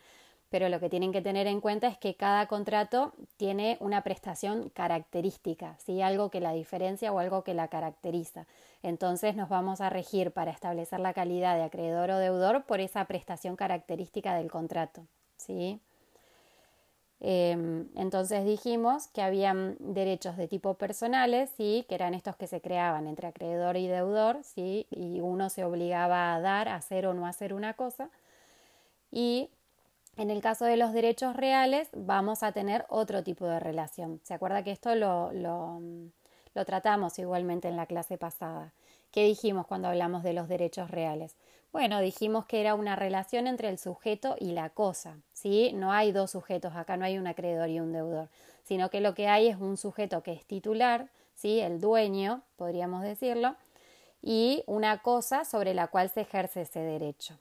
pero 0.53 0.69
lo 0.69 0.79
que 0.79 0.87
tienen 0.87 1.11
que 1.11 1.23
tener 1.23 1.47
en 1.47 1.61
cuenta 1.61 1.87
es 1.87 1.97
que 1.97 2.13
cada 2.13 2.45
contrato 2.45 3.13
tiene 3.37 3.75
una 3.79 4.03
prestación 4.03 4.69
característica, 4.69 5.75
¿sí? 5.79 6.03
algo 6.03 6.29
que 6.29 6.41
la 6.41 6.53
diferencia 6.53 7.11
o 7.11 7.17
algo 7.17 7.43
que 7.43 7.55
la 7.55 7.69
caracteriza. 7.69 8.45
Entonces 8.83 9.35
nos 9.35 9.49
vamos 9.49 9.81
a 9.81 9.89
regir 9.89 10.29
para 10.29 10.51
establecer 10.51 10.99
la 10.99 11.15
calidad 11.15 11.55
de 11.55 11.63
acreedor 11.63 12.11
o 12.11 12.19
deudor 12.19 12.65
por 12.65 12.81
esa 12.81 13.03
prestación 13.05 13.55
característica 13.55 14.35
del 14.35 14.51
contrato. 14.51 15.07
¿sí? 15.37 15.81
Em, 17.19 17.89
entonces 17.95 18.45
dijimos 18.45 19.07
que 19.07 19.23
habían 19.23 19.75
derechos 19.79 20.37
de 20.37 20.47
tipo 20.47 20.75
personales, 20.75 21.49
¿sí? 21.57 21.83
que 21.89 21.95
eran 21.95 22.13
estos 22.13 22.35
que 22.35 22.45
se 22.45 22.61
creaban 22.61 23.07
entre 23.07 23.25
acreedor 23.25 23.75
y 23.75 23.87
deudor, 23.87 24.43
¿sí? 24.43 24.85
y 24.91 25.19
uno 25.19 25.49
se 25.49 25.65
obligaba 25.65 26.35
a 26.35 26.39
dar, 26.41 26.69
a 26.69 26.75
hacer 26.75 27.07
o 27.07 27.15
no 27.15 27.25
hacer 27.25 27.55
una 27.55 27.73
cosa. 27.73 28.11
Y 29.09 29.49
en 30.15 30.29
el 30.29 30.41
caso 30.41 30.65
de 30.65 30.77
los 30.77 30.93
derechos 30.93 31.35
reales 31.35 31.89
vamos 31.93 32.43
a 32.43 32.51
tener 32.51 32.85
otro 32.89 33.23
tipo 33.23 33.47
de 33.47 33.59
relación. 33.59 34.19
¿Se 34.23 34.33
acuerda 34.33 34.63
que 34.63 34.71
esto 34.71 34.95
lo, 34.95 35.31
tratamos 36.65 37.17
igualmente 37.19 37.67
en 37.67 37.77
la 37.77 37.87
clase 37.87 38.17
pasada? 38.17 38.73
¿Qué 39.11 39.25
dijimos 39.25 39.65
cuando 39.65 39.87
hablamos 39.87 40.23
de 40.23 40.33
los 40.33 40.47
derechos 40.47 40.91
reales? 40.91 41.35
Bueno, 41.71 41.99
dijimos 41.99 42.45
que 42.45 42.61
era 42.61 42.75
una 42.75 42.95
relación 42.95 43.47
entre 43.47 43.69
el 43.69 43.79
sujeto 43.79 44.35
y 44.39 44.51
la 44.51 44.69
cosa, 44.69 45.17
¿sí? 45.33 45.71
No 45.73 45.91
hay 45.91 46.11
dos 46.11 46.29
sujetos, 46.29 46.75
acá 46.75 46.97
no 46.97 47.05
hay 47.05 47.17
un 47.17 47.25
acreedor 47.25 47.69
y 47.69 47.79
un 47.79 47.91
deudor, 47.91 48.29
sino 48.63 48.91
que 48.91 49.01
lo 49.01 49.15
que 49.15 49.27
hay 49.27 49.47
es 49.47 49.57
un 49.57 49.77
sujeto 49.77 50.21
que 50.21 50.33
es 50.33 50.45
titular, 50.45 51.09
¿sí? 51.33 51.59
El 51.59 51.81
dueño, 51.81 52.43
podríamos 52.57 53.01
decirlo, 53.01 53.55
y 54.21 54.63
una 54.67 55.01
cosa 55.01 55.45
sobre 55.45 55.73
la 55.73 55.87
cual 55.87 56.11
se 56.11 56.21
ejerce 56.21 56.61
ese 56.61 56.81
derecho. 56.81 57.39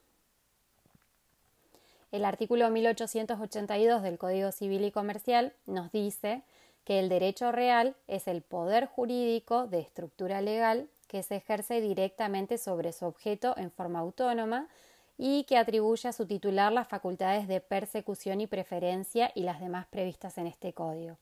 El 2.13 2.27
artículo 2.27 2.69
1882 2.69 4.03
del 4.03 4.19
Código 4.19 4.53
Civil 4.53 4.85
y 4.85 4.93
Comercial 4.93 5.55
nos 5.65 5.91
dice 5.93 6.43
que 6.85 6.99
el 6.99 7.09
derecho 7.09 7.53
real 7.53 7.97
es 8.07 8.29
el 8.29 8.43
poder 8.43 8.85
jurídico 8.85 9.67
de 9.67 9.81
estructura 9.81 10.43
legal 10.43 10.91
que 11.09 11.23
se 11.23 11.37
ejerce 11.37 11.81
directamente 11.81 12.59
sobre 12.59 12.93
su 12.93 13.07
objeto 13.07 13.55
en 13.57 13.71
forma 13.71 14.01
autónoma 14.01 14.69
y 15.17 15.45
que 15.45 15.57
atribuye 15.57 16.07
a 16.07 16.13
su 16.13 16.27
titular 16.27 16.71
las 16.71 16.87
facultades 16.87 17.49
de 17.49 17.63
persecución 17.63 18.43
y 18.43 18.47
preferencia 18.47 19.33
y 19.35 19.45
las 19.45 19.61
demás 19.61 19.87
previstas 19.87 20.37
en 20.37 20.47
este 20.47 20.75
código. 20.75 21.17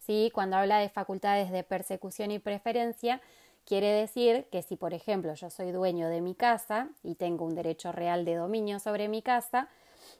¿Sí? 0.00 0.30
Cuando 0.34 0.56
habla 0.56 0.80
de 0.80 0.90
facultades 0.90 1.50
de 1.50 1.62
persecución 1.62 2.30
y 2.30 2.40
preferencia, 2.40 3.22
quiere 3.64 3.90
decir 3.90 4.44
que 4.52 4.60
si, 4.60 4.76
por 4.76 4.92
ejemplo, 4.92 5.32
yo 5.32 5.48
soy 5.48 5.70
dueño 5.70 6.08
de 6.08 6.20
mi 6.20 6.34
casa 6.34 6.90
y 7.02 7.14
tengo 7.14 7.46
un 7.46 7.54
derecho 7.54 7.90
real 7.90 8.26
de 8.26 8.34
dominio 8.34 8.80
sobre 8.80 9.08
mi 9.08 9.22
casa, 9.22 9.70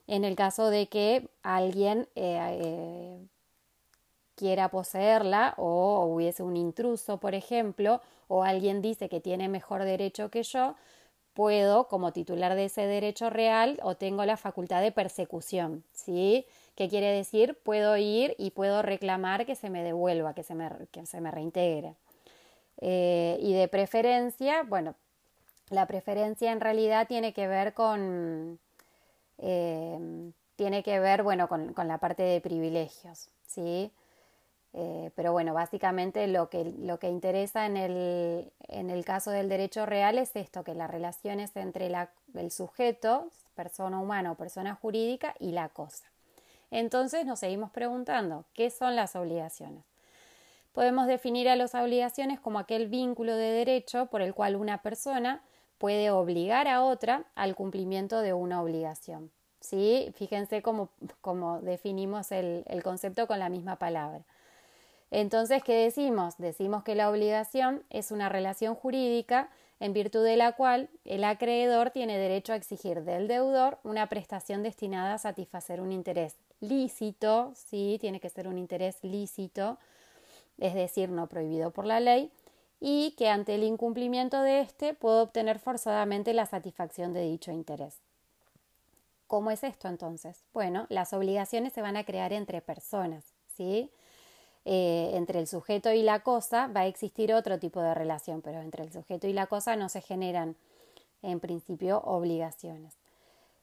en 0.06 0.24
el 0.24 0.36
caso 0.36 0.70
de 0.70 0.88
que 0.88 1.28
alguien 1.42 2.08
eh, 2.14 2.38
eh, 2.62 3.26
quiera 4.34 4.68
poseerla 4.70 5.54
o 5.56 6.04
hubiese 6.06 6.42
un 6.42 6.56
intruso, 6.56 7.18
por 7.18 7.34
ejemplo, 7.34 8.00
o 8.28 8.44
alguien 8.44 8.82
dice 8.82 9.08
que 9.08 9.20
tiene 9.20 9.48
mejor 9.48 9.84
derecho 9.84 10.30
que 10.30 10.42
yo, 10.42 10.74
puedo, 11.34 11.88
como 11.88 12.12
titular 12.12 12.54
de 12.54 12.66
ese 12.66 12.86
derecho 12.86 13.30
real, 13.30 13.78
o 13.82 13.94
tengo 13.96 14.24
la 14.24 14.36
facultad 14.36 14.80
de 14.82 14.92
persecución, 14.92 15.84
¿sí? 15.92 16.46
¿Qué 16.74 16.88
quiere 16.88 17.08
decir? 17.12 17.58
Puedo 17.62 17.96
ir 17.96 18.34
y 18.38 18.50
puedo 18.52 18.82
reclamar 18.82 19.46
que 19.46 19.54
se 19.54 19.70
me 19.70 19.82
devuelva, 19.82 20.34
que 20.34 20.42
se 20.42 20.54
me, 20.54 20.70
que 20.92 21.06
se 21.06 21.20
me 21.20 21.30
reintegre. 21.30 21.94
Eh, 22.80 23.38
y 23.40 23.54
de 23.54 23.68
preferencia, 23.68 24.62
bueno, 24.64 24.94
La 25.70 25.86
preferencia 25.86 26.52
en 26.52 26.60
realidad 26.60 27.08
tiene 27.08 27.32
que 27.32 27.48
ver 27.48 27.74
con, 27.74 28.58
eh, 29.38 30.32
tiene 30.56 30.82
que 30.82 30.98
ver, 30.98 31.22
bueno, 31.22 31.48
con, 31.48 31.74
la 31.76 31.98
parte 31.98 32.22
de 32.22 32.40
privilegios, 32.40 33.28
¿sí? 33.46 33.92
Eh, 34.72 35.10
pero 35.14 35.32
bueno, 35.32 35.54
básicamente 35.54 36.26
lo 36.26 36.50
que, 36.50 36.64
lo 36.64 36.98
que 36.98 37.08
interesa 37.08 37.66
en 37.66 37.76
el, 37.76 38.52
en 38.68 38.90
el, 38.90 39.04
caso 39.04 39.30
del 39.30 39.48
derecho 39.48 39.86
real 39.86 40.18
es 40.18 40.36
esto, 40.36 40.64
que 40.64 40.74
las 40.74 40.90
relaciones 40.90 41.56
entre 41.56 41.90
el 42.34 42.50
sujeto, 42.50 43.30
persona 43.54 44.00
humana 44.00 44.32
o 44.32 44.34
persona 44.34 44.74
jurídica, 44.74 45.34
y 45.38 45.52
la 45.52 45.68
cosa. 45.68 46.04
Entonces 46.70 47.24
nos 47.24 47.38
seguimos 47.38 47.70
preguntando, 47.70 48.44
¿qué 48.52 48.70
son 48.70 48.96
las 48.96 49.16
obligaciones? 49.16 49.84
Podemos 50.72 51.06
definir 51.06 51.48
a 51.48 51.56
las 51.56 51.74
obligaciones 51.74 52.38
como 52.38 52.58
aquel 52.58 52.88
vínculo 52.88 53.34
de 53.34 53.50
derecho 53.50 54.06
por 54.06 54.20
el 54.20 54.34
cual 54.34 54.56
una 54.56 54.82
persona 54.82 55.42
puede 55.78 56.10
obligar 56.10 56.68
a 56.68 56.82
otra 56.82 57.24
al 57.34 57.54
cumplimiento 57.54 58.20
de 58.20 58.32
una 58.32 58.62
obligación. 58.62 59.30
¿Sí? 59.60 60.12
Fíjense 60.14 60.62
cómo, 60.62 60.90
definimos 61.62 62.30
el, 62.30 62.64
el 62.66 62.82
concepto 62.82 63.26
con 63.26 63.38
la 63.38 63.48
misma 63.48 63.76
palabra. 63.76 64.22
Entonces, 65.10 65.62
¿qué 65.62 65.74
decimos? 65.74 66.36
Decimos 66.38 66.84
que 66.84 66.94
la 66.94 67.10
obligación 67.10 67.82
es 67.90 68.10
una 68.10 68.28
relación 68.28 68.74
jurídica 68.74 69.48
en 69.80 69.92
virtud 69.92 70.24
de 70.24 70.36
la 70.36 70.52
cual 70.52 70.88
el 71.04 71.24
acreedor 71.24 71.90
tiene 71.90 72.18
derecho 72.18 72.52
a 72.52 72.56
exigir 72.56 73.02
del 73.02 73.28
deudor 73.28 73.78
una 73.84 74.08
prestación 74.08 74.62
destinada 74.62 75.14
a 75.14 75.18
satisfacer 75.18 75.80
un 75.80 75.92
interés 75.92 76.36
lícito, 76.60 77.52
sí, 77.54 77.98
tiene 78.00 78.20
que 78.20 78.30
ser 78.30 78.48
un 78.48 78.58
interés 78.58 78.98
lícito, 79.02 79.78
es 80.58 80.74
decir, 80.74 81.10
no 81.10 81.26
prohibido 81.26 81.70
por 81.70 81.84
la 81.84 82.00
ley, 82.00 82.30
y 82.80 83.12
que 83.12 83.28
ante 83.28 83.54
el 83.54 83.64
incumplimiento 83.64 84.42
de 84.42 84.60
éste 84.60 84.94
puedo 84.94 85.22
obtener 85.22 85.58
forzadamente 85.58 86.34
la 86.34 86.46
satisfacción 86.46 87.12
de 87.12 87.22
dicho 87.22 87.50
interés. 87.50 88.00
¿Cómo 89.26 89.50
es 89.50 89.64
esto 89.64 89.88
entonces? 89.88 90.44
Bueno, 90.52 90.86
las 90.88 91.12
obligaciones 91.12 91.72
se 91.72 91.82
van 91.82 91.96
a 91.96 92.04
crear 92.04 92.32
entre 92.32 92.60
personas, 92.60 93.24
¿sí? 93.56 93.90
Eh, 94.64 95.10
entre 95.14 95.38
el 95.40 95.46
sujeto 95.46 95.92
y 95.92 96.02
la 96.02 96.20
cosa 96.20 96.66
va 96.68 96.80
a 96.80 96.86
existir 96.86 97.32
otro 97.32 97.58
tipo 97.58 97.80
de 97.80 97.94
relación, 97.94 98.42
pero 98.42 98.60
entre 98.60 98.84
el 98.84 98.92
sujeto 98.92 99.26
y 99.26 99.32
la 99.32 99.46
cosa 99.46 99.76
no 99.76 99.88
se 99.88 100.00
generan 100.00 100.56
en 101.22 101.40
principio 101.40 102.00
obligaciones. 102.00 102.94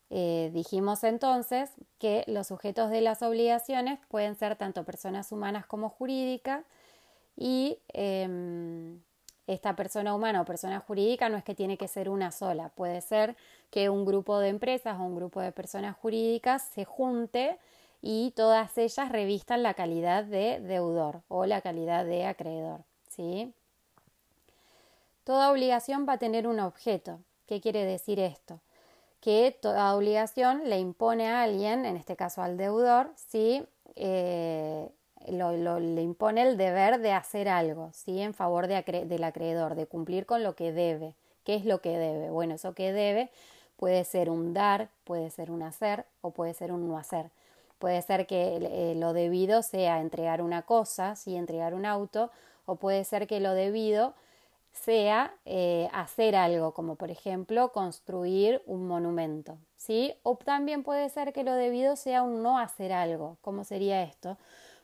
Eh, 0.10 0.51
dijimos 0.53 1.03
entonces 1.03 1.72
que 1.98 2.24
los 2.27 2.48
sujetos 2.48 2.89
de 2.89 3.01
las 3.01 3.22
obligaciones 3.22 4.00
pueden 4.10 4.36
ser 4.36 4.55
tanto 4.55 4.84
personas 4.84 5.32
humanas 5.32 5.65
como 5.65 5.89
jurídicas 5.89 6.63
y 7.35 7.79
em, 7.89 8.99
esta 9.47 9.75
persona 9.75 10.15
humana 10.15 10.41
o 10.41 10.45
persona 10.45 10.79
jurídica 10.79 11.29
no 11.29 11.37
es 11.37 11.43
que 11.43 11.55
tiene 11.55 11.77
que 11.77 11.87
ser 11.87 12.09
una 12.09 12.31
sola, 12.31 12.69
puede 12.69 13.01
ser 13.01 13.35
que 13.69 13.89
un 13.89 14.05
grupo 14.05 14.39
de 14.39 14.49
empresas 14.49 14.99
o 14.99 15.03
un 15.03 15.15
grupo 15.15 15.41
de 15.41 15.51
personas 15.51 15.95
jurídicas 15.97 16.63
se 16.73 16.85
junte 16.85 17.57
y 18.01 18.31
todas 18.35 18.77
ellas 18.77 19.09
revistan 19.09 19.63
la 19.63 19.73
calidad 19.73 20.23
de 20.23 20.59
deudor 20.59 21.21
o 21.27 21.45
la 21.45 21.61
calidad 21.61 22.05
de 22.05 22.25
acreedor. 22.25 22.81
¿sí? 23.09 23.53
Toda 25.23 25.51
obligación 25.51 26.05
va 26.07 26.13
a 26.13 26.17
tener 26.17 26.47
un 26.47 26.59
objeto. 26.59 27.19
¿Qué 27.47 27.61
quiere 27.61 27.85
decir 27.85 28.19
esto? 28.19 28.59
Que 29.21 29.57
toda 29.61 29.95
obligación 29.95 30.69
le 30.69 30.79
impone 30.79 31.29
a 31.29 31.43
alguien, 31.43 31.85
en 31.85 31.95
este 31.95 32.15
caso 32.15 32.41
al 32.41 32.57
deudor, 32.57 33.11
¿sí? 33.15 33.65
Eh, 33.95 34.89
le 35.27 36.01
impone 36.01 36.42
el 36.42 36.58
deber 36.58 37.00
de 37.00 37.12
hacer 37.12 37.48
algo, 37.50 37.92
¿sí? 37.94 38.22
En 38.22 38.34
favor 38.34 38.68
del 38.68 39.24
acreedor, 39.24 39.75
de 39.75 39.86
cumplir 39.86 40.25
con 40.25 40.44
lo 40.44 40.56
que 40.56 40.72
debe. 40.72 41.15
¿Qué 41.44 41.56
es 41.56 41.65
lo 41.65 41.82
que 41.82 41.98
debe? 41.98 42.30
Bueno, 42.30 42.56
eso 42.56 42.74
que 42.74 42.94
debe 42.94 43.30
puede 43.77 44.06
ser 44.06 44.30
un 44.30 44.53
dar, 44.53 44.89
puede 45.03 45.30
ser 45.30 45.51
un 45.51 45.62
hacer 45.62 46.06
o 46.22 46.32
puede 46.32 46.53
ser 46.53 46.72
un 46.72 46.88
no 46.88 46.98
hacer. 46.98 47.32
Puede 47.80 48.01
ser 48.01 48.27
que 48.27 48.56
eh, 48.56 48.96
lo 48.96 49.12
debido 49.12 49.62
sea 49.62 50.00
entregar 50.00 50.42
una 50.42 50.62
cosa, 50.62 51.15
¿sí? 51.15 51.36
entregar 51.36 51.74
un 51.74 51.86
auto, 51.86 52.32
o 52.65 52.75
puede 52.77 53.03
ser 53.03 53.27
que 53.27 53.42
lo 53.42 53.53
debido 53.53 54.13
sea 54.72 55.34
eh, 55.46 55.89
hacer 55.92 56.36
algo, 56.36 56.74
como 56.74 56.96
por 56.96 57.12
ejemplo 57.12 57.72
construir 57.74 58.62
un 58.65 58.88
monumento, 58.88 59.58
¿sí? 59.77 60.15
O 60.24 60.36
también 60.38 60.84
puede 60.84 61.10
ser 61.10 61.34
que 61.34 61.44
lo 61.44 61.53
debido 61.53 61.96
sea 61.96 62.24
un 62.24 62.42
no 62.42 62.58
hacer 62.58 62.92
algo. 62.94 63.38
¿Cómo 63.42 63.63
sería 63.63 64.01
esto? 64.03 64.38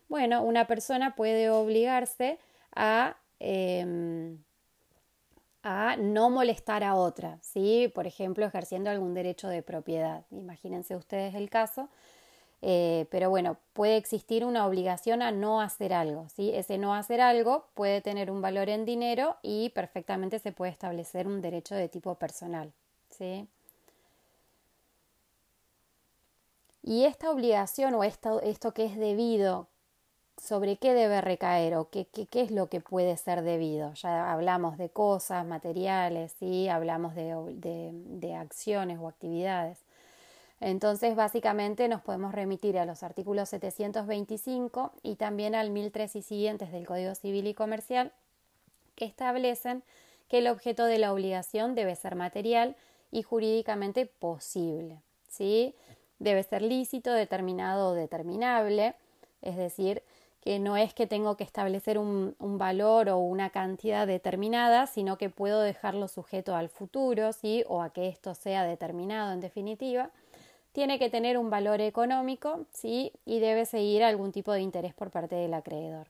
Bueno, 0.09 0.43
una 0.43 0.67
persona 0.67 1.15
puede 1.15 1.49
obligarse 1.49 2.39
a, 2.75 3.15
em, 3.39 4.37
a 5.63 5.95
no 5.97 6.29
molestar 6.29 6.83
a 6.83 6.95
otra, 6.95 7.37
¿sí? 7.41 7.91
Por 7.95 8.07
ejemplo, 8.07 8.45
ejerciendo 8.45 8.89
algún 8.89 9.13
derecho 9.13 9.47
de 9.47 9.61
propiedad. 9.61 10.23
Imagínense 10.31 10.95
ustedes 10.95 11.35
el 11.35 11.49
caso 11.49 11.89
eh, 12.61 13.07
pero 13.09 13.29
bueno, 13.29 13.57
puede 13.73 13.95
existir 13.97 14.43
una 14.43 14.65
obligación 14.65 15.21
a 15.21 15.31
no 15.31 15.61
hacer 15.61 15.93
algo. 15.93 16.27
¿sí? 16.29 16.51
Ese 16.53 16.77
no 16.77 16.93
hacer 16.93 17.21
algo 17.21 17.67
puede 17.73 18.01
tener 18.01 18.31
un 18.31 18.41
valor 18.41 18.69
en 18.69 18.85
dinero 18.85 19.37
y 19.41 19.69
perfectamente 19.69 20.39
se 20.39 20.51
puede 20.51 20.71
establecer 20.71 21.27
un 21.27 21.41
derecho 21.41 21.75
de 21.75 21.89
tipo 21.89 22.15
personal. 22.15 22.73
¿sí? 23.09 23.47
Y 26.83 27.05
esta 27.05 27.31
obligación 27.31 27.93
o 27.93 28.03
esto, 28.03 28.41
esto 28.41 28.73
que 28.73 28.85
es 28.85 28.97
debido, 28.97 29.67
¿sobre 30.41 30.77
qué 30.77 30.93
debe 30.93 31.21
recaer 31.21 31.75
o 31.75 31.89
qué, 31.89 32.05
qué, 32.05 32.25
qué, 32.25 32.41
es 32.41 32.51
lo 32.51 32.67
que 32.67 32.81
puede 32.81 33.15
ser 33.17 33.41
debido? 33.43 33.93
Ya 33.93 34.31
hablamos 34.31 34.77
de 34.77 34.89
cosas, 34.89 35.45
materiales, 35.45 36.33
¿sí? 36.39 36.67
hablamos 36.69 37.15
de, 37.15 37.35
de, 37.55 37.91
de 37.93 38.35
acciones 38.35 38.99
o 38.99 39.07
actividades. 39.07 39.79
Entonces, 40.61 41.15
básicamente 41.15 41.87
nos 41.87 42.01
podemos 42.01 42.33
remitir 42.33 42.77
a 42.77 42.85
los 42.85 43.03
artículos 43.03 43.49
725 43.49 44.91
y 45.03 45.15
también 45.15 45.55
al 45.55 45.69
1003 45.69 46.17
y 46.17 46.21
siguientes 46.21 46.71
del 46.71 46.85
Código 46.85 47.15
Civil 47.15 47.47
y 47.47 47.53
Comercial, 47.53 48.11
que 48.95 49.05
establecen 49.05 49.83
que 50.27 50.39
el 50.39 50.47
objeto 50.47 50.85
de 50.85 50.97
la 50.97 51.13
obligación 51.13 51.75
debe 51.75 51.95
ser 51.95 52.15
material 52.15 52.75
y 53.11 53.23
jurídicamente 53.23 54.05
posible. 54.05 55.01
¿sí? 55.29 55.75
Debe 56.19 56.43
ser 56.43 56.61
lícito, 56.61 57.13
determinado 57.13 57.89
o 57.89 57.93
determinable, 57.93 58.95
es 59.41 59.55
decir, 59.55 60.03
que 60.41 60.59
no 60.59 60.77
es 60.77 60.93
que 60.93 61.07
tengo 61.07 61.35
que 61.35 61.43
establecer 61.43 61.97
un, 61.97 62.35
valor 62.39 63.09
o 63.09 63.17
una 63.17 63.49
cantidad 63.49 64.07
determinada, 64.07 64.87
sino 64.87 65.17
que 65.17 65.29
puedo 65.29 65.61
dejarlo 65.61 66.07
sujeto 66.07 66.55
al 66.55 66.69
futuro, 66.69 67.33
¿sí? 67.33 67.63
o 67.67 67.81
a 67.81 67.91
que 67.91 68.07
esto 68.07 68.33
sea 68.35 68.63
determinado 68.63 69.33
en 69.33 69.41
definitiva 69.41 70.11
tiene 70.71 70.99
que 70.99 71.09
tener 71.09 71.37
un 71.37 71.49
valor 71.49 71.81
económico, 71.81 72.65
¿sí? 72.71 73.11
Y 73.25 73.39
debe 73.39 73.65
seguir 73.65 74.03
algún 74.03 74.31
tipo 74.31 74.51
de 74.51 74.61
interés 74.61 74.93
por 74.93 75.09
parte 75.09 75.35
del 75.35 75.53
acreedor. 75.53 76.07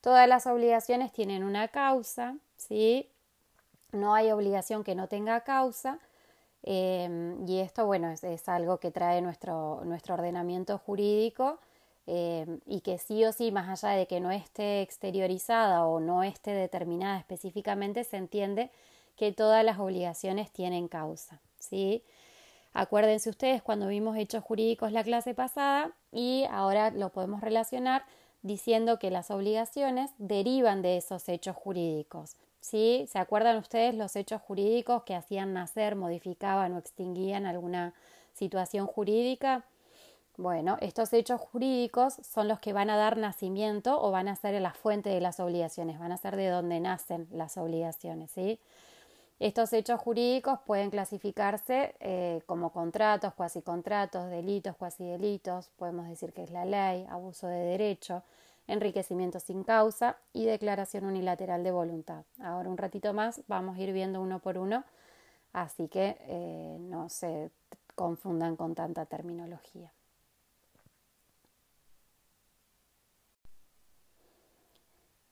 Todas 0.00 0.28
las 0.28 0.46
obligaciones 0.46 1.12
tienen 1.12 1.44
una 1.44 1.68
causa, 1.68 2.36
¿sí? 2.56 3.08
No 3.90 4.14
hay 4.14 4.30
obligación 4.30 4.84
que 4.84 4.94
no 4.94 5.08
tenga 5.08 5.40
causa. 5.40 5.98
Em, 6.62 7.46
y 7.48 7.60
esto, 7.60 7.86
bueno, 7.86 8.10
es, 8.10 8.48
algo 8.48 8.78
que 8.78 8.90
trae 8.90 9.20
nuestro, 9.20 9.82
nuestro 9.84 10.14
ordenamiento 10.14 10.78
jurídico 10.78 11.58
em, 12.06 12.60
y 12.66 12.80
que 12.80 12.98
sí 12.98 13.24
o 13.24 13.32
sí, 13.32 13.52
más 13.52 13.68
allá 13.84 13.96
de 13.96 14.06
que 14.06 14.20
no 14.20 14.30
esté 14.30 14.82
exteriorizada 14.82 15.86
o 15.86 16.00
no 16.00 16.22
esté 16.22 16.52
determinada 16.52 17.18
específicamente, 17.18 18.04
se 18.04 18.16
entiende 18.16 18.70
que 19.16 19.32
todas 19.32 19.64
las 19.64 19.78
obligaciones 19.78 20.50
tienen 20.52 20.88
causa, 20.88 21.40
¿sí? 21.58 22.02
Acuérdense 22.74 23.28
ustedes 23.30 23.62
cuando 23.62 23.88
vimos 23.88 24.16
hechos 24.16 24.42
jurídicos 24.42 24.92
la 24.92 25.04
clase 25.04 25.34
pasada 25.34 25.92
y 26.10 26.44
ahora 26.50 26.90
lo 26.90 27.10
podemos 27.10 27.42
relacionar 27.42 28.04
diciendo 28.42 28.98
que 28.98 29.10
las 29.10 29.30
obligaciones 29.30 30.10
derivan 30.18 30.82
de 30.82 30.96
esos 30.96 31.28
hechos 31.28 31.56
jurídicos. 31.56 32.36
¿Sí? 32.60 33.06
¿Se 33.10 33.18
acuerdan 33.18 33.56
ustedes 33.56 33.94
los 33.94 34.14
hechos 34.14 34.40
jurídicos 34.40 35.02
que 35.02 35.16
hacían 35.16 35.52
nacer, 35.52 35.96
modificaban 35.96 36.72
o 36.74 36.78
extinguían 36.78 37.44
alguna 37.44 37.92
situación 38.34 38.86
jurídica? 38.86 39.64
Bueno, 40.38 40.78
estos 40.80 41.12
hechos 41.12 41.40
jurídicos 41.40 42.14
son 42.22 42.48
los 42.48 42.58
que 42.58 42.72
van 42.72 42.88
a 42.88 42.96
dar 42.96 43.18
nacimiento 43.18 44.02
o 44.02 44.10
van 44.10 44.28
a 44.28 44.36
ser 44.36 44.60
la 44.62 44.72
fuente 44.72 45.10
de 45.10 45.20
las 45.20 45.40
obligaciones, 45.40 45.98
van 45.98 46.10
a 46.10 46.16
ser 46.16 46.36
de 46.36 46.48
donde 46.48 46.80
nacen 46.80 47.28
las 47.30 47.58
obligaciones. 47.58 48.32
Estos 49.38 49.72
hechos 49.74 50.00
jurídicos 50.00 50.60
pueden 50.64 50.90
clasificarse 50.90 51.96
eh, 52.00 52.42
como 52.46 52.70
contratos, 52.70 53.34
cuasi 53.34 53.60
contratos, 53.60 54.30
delitos, 54.30 54.74
cuasi 54.76 55.04
delitos, 55.04 55.68
podemos 55.76 56.08
decir 56.08 56.32
que 56.32 56.44
es 56.44 56.50
la 56.50 56.64
ley, 56.64 57.06
abuso 57.10 57.46
de 57.48 57.58
derecho, 57.58 58.22
enriquecimiento 58.68 59.38
sin 59.38 59.64
causa 59.64 60.16
y 60.32 60.46
declaración 60.46 61.04
unilateral 61.04 61.62
de 61.62 61.72
voluntad. 61.72 62.24
Ahora 62.40 62.70
un 62.70 62.78
ratito 62.78 63.12
más 63.12 63.42
vamos 63.48 63.76
a 63.76 63.80
ir 63.80 63.92
viendo 63.92 64.22
uno 64.22 64.38
por 64.38 64.56
uno, 64.56 64.84
así 65.52 65.88
que 65.88 66.16
eh, 66.20 66.78
no 66.80 67.10
se 67.10 67.50
confundan 67.94 68.56
con 68.56 68.74
tanta 68.74 69.04
terminología. 69.04 69.92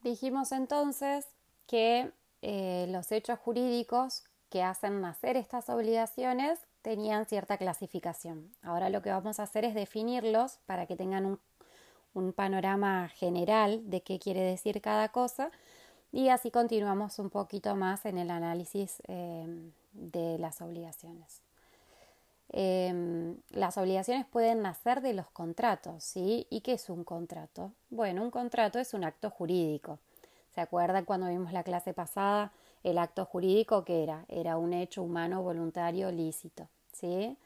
Dijimos 0.02 0.52
entonces 0.52 1.26
que 1.66 2.12
eh, 2.42 2.86
los 2.88 3.12
hechos 3.12 3.38
jurídicos 3.38 4.24
que 4.48 4.62
hacen 4.62 5.00
nacer 5.00 5.36
estas 5.36 5.68
obligaciones 5.68 6.58
tenían 6.82 7.26
cierta 7.26 7.58
clasificación. 7.58 8.50
Ahora 8.62 8.88
lo 8.88 9.02
que 9.02 9.10
vamos 9.10 9.38
a 9.38 9.44
hacer 9.44 9.64
es 9.64 9.74
definirlos 9.74 10.58
para 10.66 10.86
que 10.86 10.96
tengan 10.96 11.26
un, 11.26 12.32
panorama 12.34 13.08
general 13.08 13.88
de 13.88 14.02
qué 14.02 14.18
quiere 14.18 14.40
decir 14.40 14.80
cada 14.80 15.10
cosa 15.10 15.52
y 16.10 16.28
así 16.28 16.50
continuamos 16.50 17.18
un 17.20 17.30
poquito 17.30 17.76
más 17.76 18.04
en 18.04 18.18
el 18.18 18.30
análisis 18.30 19.00
eh, 19.06 19.70
de 19.92 20.38
las 20.38 20.60
obligaciones. 20.60 21.42
Em, 22.52 23.36
las 23.50 23.78
obligaciones 23.78 24.26
pueden 24.26 24.62
nacer 24.62 25.02
de 25.02 25.14
los 25.14 25.30
contratos, 25.30 26.02
¿sí? 26.02 26.46
¿Y 26.50 26.62
qué 26.62 26.72
es 26.72 26.90
un 26.90 27.04
contrato? 27.04 27.72
Bueno, 27.90 28.22
un 28.24 28.30
contrato 28.32 28.80
es 28.80 28.92
un 28.92 29.04
acto 29.04 29.30
jurídico. 29.30 29.98
¿Se 30.54 30.60
acuerdan 30.60 31.04
cuando 31.04 31.28
vimos 31.28 31.52
la 31.52 31.62
clase 31.62 31.94
pasada? 31.94 32.52
El 32.82 32.98
acto 32.98 33.24
jurídico 33.24 33.84
que 33.84 34.02
era, 34.02 34.24
era 34.28 34.56
un 34.56 34.72
hecho 34.72 35.02
humano 35.02 35.42
voluntario 35.42 36.10
lícito, 36.10 36.68
¿sí? 36.92 37.36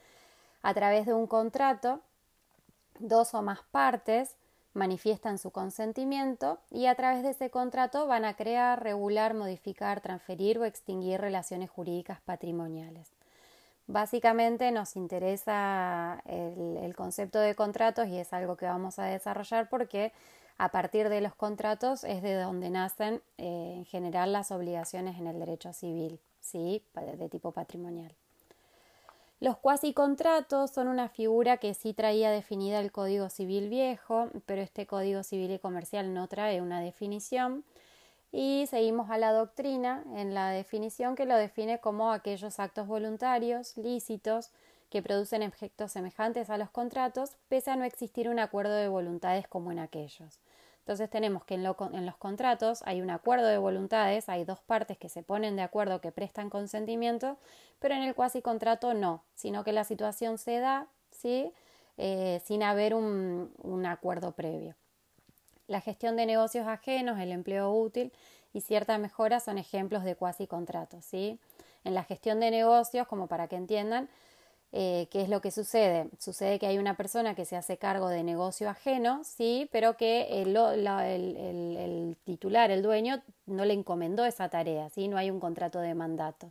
A 0.62 0.73
través 0.73 1.04
de 1.04 1.12
un 1.12 1.26
contrato, 1.26 2.00
dos 2.99 3.34
o 3.34 3.42
más 3.42 3.61
partes 3.70 4.37
manifiestan 4.73 5.38
su 5.38 5.50
consentimiento 5.50 6.58
y 6.70 6.87
a 6.87 6.94
través 6.94 7.23
de 7.23 7.30
ese 7.30 7.50
contrato 7.50 8.06
van 8.06 8.25
a 8.25 8.34
crear, 8.34 8.82
regular, 8.82 9.34
modificar, 9.34 10.00
transferir 10.00 10.58
o 10.58 10.64
extinguir 10.64 11.20
relaciones 11.20 11.68
jurídicas 11.68 12.20
patrimoniales. 12.23 13.11
Básicamente 13.87 14.73
nos 14.73 14.97
interesa 14.97 16.23
el, 16.26 16.95
concepto 16.97 17.38
de 17.38 17.55
contratos 17.55 18.09
y 18.09 18.19
es 18.19 18.33
algo 18.33 18.57
que 18.57 18.67
vamos 18.67 18.99
a 18.99 19.05
desarrollar 19.05 19.69
porque 19.69 20.12
a 20.57 20.71
partir 20.71 21.09
de 21.09 21.21
los 21.21 21.35
contratos 21.35 22.05
es 22.05 22.23
de 22.23 22.35
donde 22.35 22.71
nacen 22.71 23.21
eh, 23.37 23.75
en 23.76 23.85
general 23.85 24.33
las 24.33 24.53
obligaciones 24.53 25.19
en 25.19 25.26
el 25.26 25.38
derecho 25.38 25.73
civil, 25.73 26.19
¿sí? 26.41 26.83
de 26.95 27.29
tipo 27.29 27.53
patrimonial. 27.53 28.14
Los 29.41 29.59
cuasi 29.59 29.93
contratos 29.93 30.71
son 30.71 30.88
una 30.88 31.11
figura 31.11 31.59
que 31.59 31.75
sí 31.75 31.93
traía 31.93 32.31
definida 32.31 32.81
el 32.81 32.93
Código 32.93 33.29
Civil 33.29 33.69
viejo, 33.69 34.31
pero 34.47 34.62
este 34.62 34.87
Código 34.87 35.23
Civil 35.23 35.50
y 35.50 35.59
Comercial 35.59 36.14
no 36.14 36.29
trae 36.29 36.62
una 36.62 36.81
definición 36.81 37.64
y 38.37 38.67
seguimos 38.67 39.11
a 39.11 39.19
la 39.19 39.33
doctrina 39.33 40.03
en 40.17 40.35
la 40.35 40.50
definición 40.50 41.14
que 41.14 41.25
lo 41.25 41.37
define 41.37 41.79
como 41.79 42.11
aquellos 42.11 42.59
actos 42.59 42.88
voluntarios, 42.88 43.76
lícitos, 43.76 44.50
que 44.91 45.03
producen 45.03 45.43
efectos 45.43 45.93
semejantes 45.93 46.50
a 46.50 46.59
los 46.59 46.69
contratos, 46.69 47.37
pese 47.49 47.71
a 47.71 47.76
no 47.76 47.85
existir 47.85 48.29
un 48.29 48.41
acuerdo 48.41 48.75
de 48.75 48.88
voluntades 48.88 49.47
como 49.47 49.71
en 49.71 49.79
aquellos. 49.79 50.41
Entonces 50.81 51.09
tenemos 51.11 51.45
que 51.45 51.55
en, 51.55 51.62
los 51.62 52.17
contratos 52.17 52.83
hay 52.85 53.03
un 53.03 53.11
acuerdo 53.11 53.47
de 53.47 53.57
voluntades, 53.57 54.29
hay 54.29 54.45
dos 54.45 54.59
partes 54.59 54.99
que 54.99 55.09
se 55.09 55.23
ponen 55.23 55.55
de 55.55 55.62
acuerdo 55.62 56.00
que 56.00 56.11
prestan 56.11 56.50
consentimiento, 56.50 57.38
pero 57.79 57.95
en 57.95 58.03
el 58.03 58.17
cuasi 58.17 58.43
contrato 58.43 58.95
no, 58.95 59.23
sino 59.37 59.62
que 59.62 59.73
la 59.73 59.85
situación 59.85 60.38
se 60.38 60.59
da 60.59 60.88
¿sí? 61.12 61.53
Eh, 61.99 62.43
sin 62.45 62.64
haber 62.64 62.97
un, 62.97 63.53
un 63.62 63.87
acuerdo 63.87 64.33
previo. 64.33 64.75
La 65.66 65.80
gestión 65.80 66.16
de 66.16 66.26
negocios 66.26 66.66
ajenos, 66.66 67.18
el 67.18 67.33
empleo 67.33 67.73
útil 67.73 68.12
y 68.52 68.61
cierta 68.61 68.99
mejora 68.99 69.40
son 69.40 69.59
ejemplos 69.59 70.04
de 70.04 70.14
cuasi 70.14 70.47
contratos. 70.47 71.04
¿sí? 71.04 71.38
En 71.85 71.94
la 71.94 72.04
gestión 72.04 72.40
de 72.40 72.50
negocios, 72.50 73.06
como 73.06 73.26
para 73.26 73.49
que 73.49 73.56
entiendan, 73.56 74.09
eh, 74.76 75.06
¿qué 75.11 75.23
es 75.23 75.28
lo 75.28 75.40
que 75.40 75.52
sucede? 75.52 76.09
Sucede 76.18 76.59
que 76.59 76.66
hay 76.66 76.78
una 76.78 76.97
persona 76.97 77.37
que 77.37 77.44
se 77.44 77.54
hace 77.54 77.76
cargo 77.76 78.09
de 78.09 78.25
negocio 78.25 78.68
ajeno, 78.68 79.23
sí, 79.23 79.68
pero 79.71 79.97
que 79.97 80.42
el, 80.42 82.16
titular, 82.25 82.73
el 82.73 82.83
dueño, 82.83 83.23
no 83.47 83.64
le 83.64 83.75
encomendó 83.75 84.25
esa 84.25 84.49
tarea, 84.49 84.90
¿sí? 84.90 85.06
No 85.06 85.16
hay 85.16 85.30
un 85.30 85.38
contrato 85.38 85.78
de 85.78 85.94
mandato. 85.94 86.50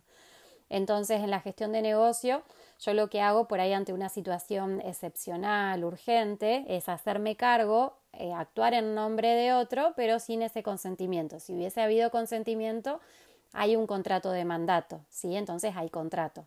Entonces, 0.70 1.20
en 1.20 1.30
la 1.30 1.40
gestión 1.40 1.72
de 1.72 1.82
negocio, 1.82 2.42
yo 2.80 2.94
lo 2.94 3.10
que 3.10 3.20
hago 3.20 3.46
por 3.46 3.60
ahí 3.60 3.74
ante 3.74 3.92
una 3.92 4.08
situación 4.08 4.80
excepcional, 4.80 5.84
urgente, 5.84 6.64
es 6.68 6.88
hacerme 6.88 7.36
cargo, 7.36 7.98
eh, 8.18 8.32
actuar 8.32 8.74
en 8.74 8.94
nombre 8.94 9.28
de 9.28 9.52
otro, 9.52 9.92
pero 9.96 10.18
sin 10.18 10.42
ese 10.42 10.62
consentimiento. 10.62 11.40
Si 11.40 11.54
hubiese 11.54 11.80
habido 11.80 12.10
consentimiento, 12.10 13.00
hay 13.52 13.76
un 13.76 13.86
contrato 13.86 14.30
de 14.30 14.44
mandato, 14.44 15.00
¿sí? 15.08 15.36
Entonces 15.36 15.74
hay 15.76 15.90
contrato. 15.90 16.44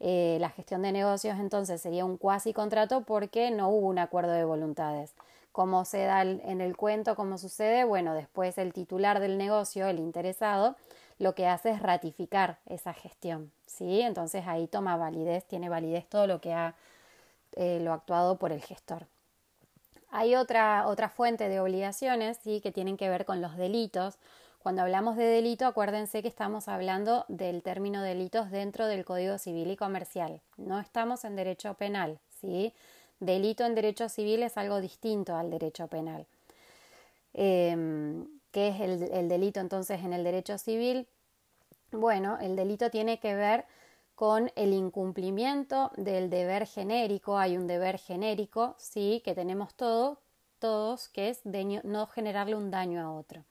Eh, 0.00 0.38
la 0.40 0.50
gestión 0.50 0.82
de 0.82 0.92
negocios 0.92 1.38
entonces 1.40 1.80
sería 1.80 2.04
un 2.04 2.16
cuasi 2.16 2.52
contrato 2.52 3.02
porque 3.02 3.50
no 3.50 3.68
hubo 3.68 3.88
un 3.88 3.98
acuerdo 3.98 4.32
de 4.32 4.44
voluntades. 4.44 5.14
¿Cómo 5.52 5.84
se 5.84 6.04
da 6.04 6.22
en 6.22 6.60
el 6.60 6.76
cuento? 6.76 7.16
¿Cómo 7.16 7.36
sucede? 7.36 7.84
Bueno, 7.84 8.14
después 8.14 8.58
el 8.58 8.72
titular 8.72 9.18
del 9.18 9.38
negocio, 9.38 9.86
el 9.88 9.98
interesado, 9.98 10.76
lo 11.18 11.34
que 11.34 11.48
hace 11.48 11.70
es 11.70 11.82
ratificar 11.82 12.58
esa 12.66 12.92
gestión, 12.92 13.50
¿sí? 13.66 14.02
Entonces 14.02 14.46
ahí 14.46 14.68
toma 14.68 14.96
validez, 14.96 15.44
tiene 15.46 15.68
validez 15.68 16.06
todo 16.08 16.26
lo 16.28 16.40
que 16.40 16.52
ha 16.52 16.74
eh, 17.56 17.80
lo 17.80 17.92
actuado 17.92 18.36
por 18.38 18.52
el 18.52 18.62
gestor. 18.62 19.06
Hay 20.10 20.34
otra, 20.34 20.86
otra 20.86 21.08
fuente 21.08 21.48
de 21.48 21.60
obligaciones, 21.60 22.38
¿sí? 22.42 22.60
Que 22.60 22.72
tienen 22.72 22.96
que 22.96 23.08
ver 23.08 23.24
con 23.24 23.42
los 23.42 23.56
delitos. 23.56 24.16
Cuando 24.62 24.82
hablamos 24.82 25.16
de 25.16 25.24
delito, 25.24 25.66
acuérdense 25.66 26.22
que 26.22 26.28
estamos 26.28 26.68
hablando 26.68 27.24
del 27.28 27.62
término 27.62 28.02
delitos 28.02 28.50
dentro 28.50 28.86
del 28.86 29.04
Código 29.04 29.38
Civil 29.38 29.70
y 29.70 29.76
Comercial. 29.76 30.40
No 30.56 30.80
estamos 30.80 31.24
en 31.24 31.36
derecho 31.36 31.74
penal, 31.74 32.18
¿sí? 32.40 32.72
Delito 33.20 33.64
en 33.64 33.74
derecho 33.74 34.08
civil 34.08 34.42
es 34.42 34.56
algo 34.56 34.80
distinto 34.80 35.36
al 35.36 35.50
derecho 35.50 35.88
penal. 35.88 36.26
Em, 37.34 38.26
¿Qué 38.52 38.68
es 38.68 38.80
el, 38.80 39.28
delito 39.28 39.60
entonces 39.60 40.00
en 40.00 40.12
el 40.12 40.24
derecho 40.24 40.56
civil? 40.58 41.06
Bueno, 41.90 42.38
el 42.40 42.56
delito 42.56 42.90
tiene 42.90 43.18
que 43.18 43.34
ver 43.34 43.64
con 44.18 44.50
el 44.56 44.72
incumplimiento 44.72 45.92
del 45.96 46.28
deber 46.28 46.66
genérico. 46.66 47.38
Hay 47.38 47.56
un 47.56 47.68
deber 47.68 48.00
genérico, 48.00 48.74
sí, 48.76 49.22
que 49.24 49.32
tenemos 49.32 49.74
todos, 49.74 50.18
todos, 50.58 51.08
que 51.08 51.28
es 51.28 51.42
no 51.84 52.08
generarle 52.08 52.56
un 52.56 52.72
daño 52.72 53.00
a 53.00 53.12
otro. 53.12 53.44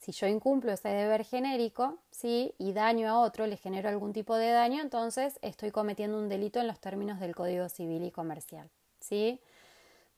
Si 0.00 0.10
yo 0.10 0.26
incumplo 0.26 0.72
ese 0.72 0.88
deber 0.88 1.24
genérico, 1.24 1.98
sí, 2.10 2.56
y 2.58 2.72
daño 2.72 3.08
a 3.08 3.20
otro, 3.20 3.46
le 3.46 3.56
genero 3.56 3.88
algún 3.88 4.12
tipo 4.12 4.34
de 4.34 4.50
daño, 4.50 4.82
entonces 4.82 5.38
estoy 5.42 5.70
cometiendo 5.70 6.18
un 6.18 6.28
delito 6.28 6.58
en 6.58 6.66
los 6.66 6.80
términos 6.80 7.20
del 7.20 7.36
Código 7.36 7.68
Civil 7.68 8.02
y 8.02 8.10
Comercial, 8.10 8.68
sí. 8.98 9.40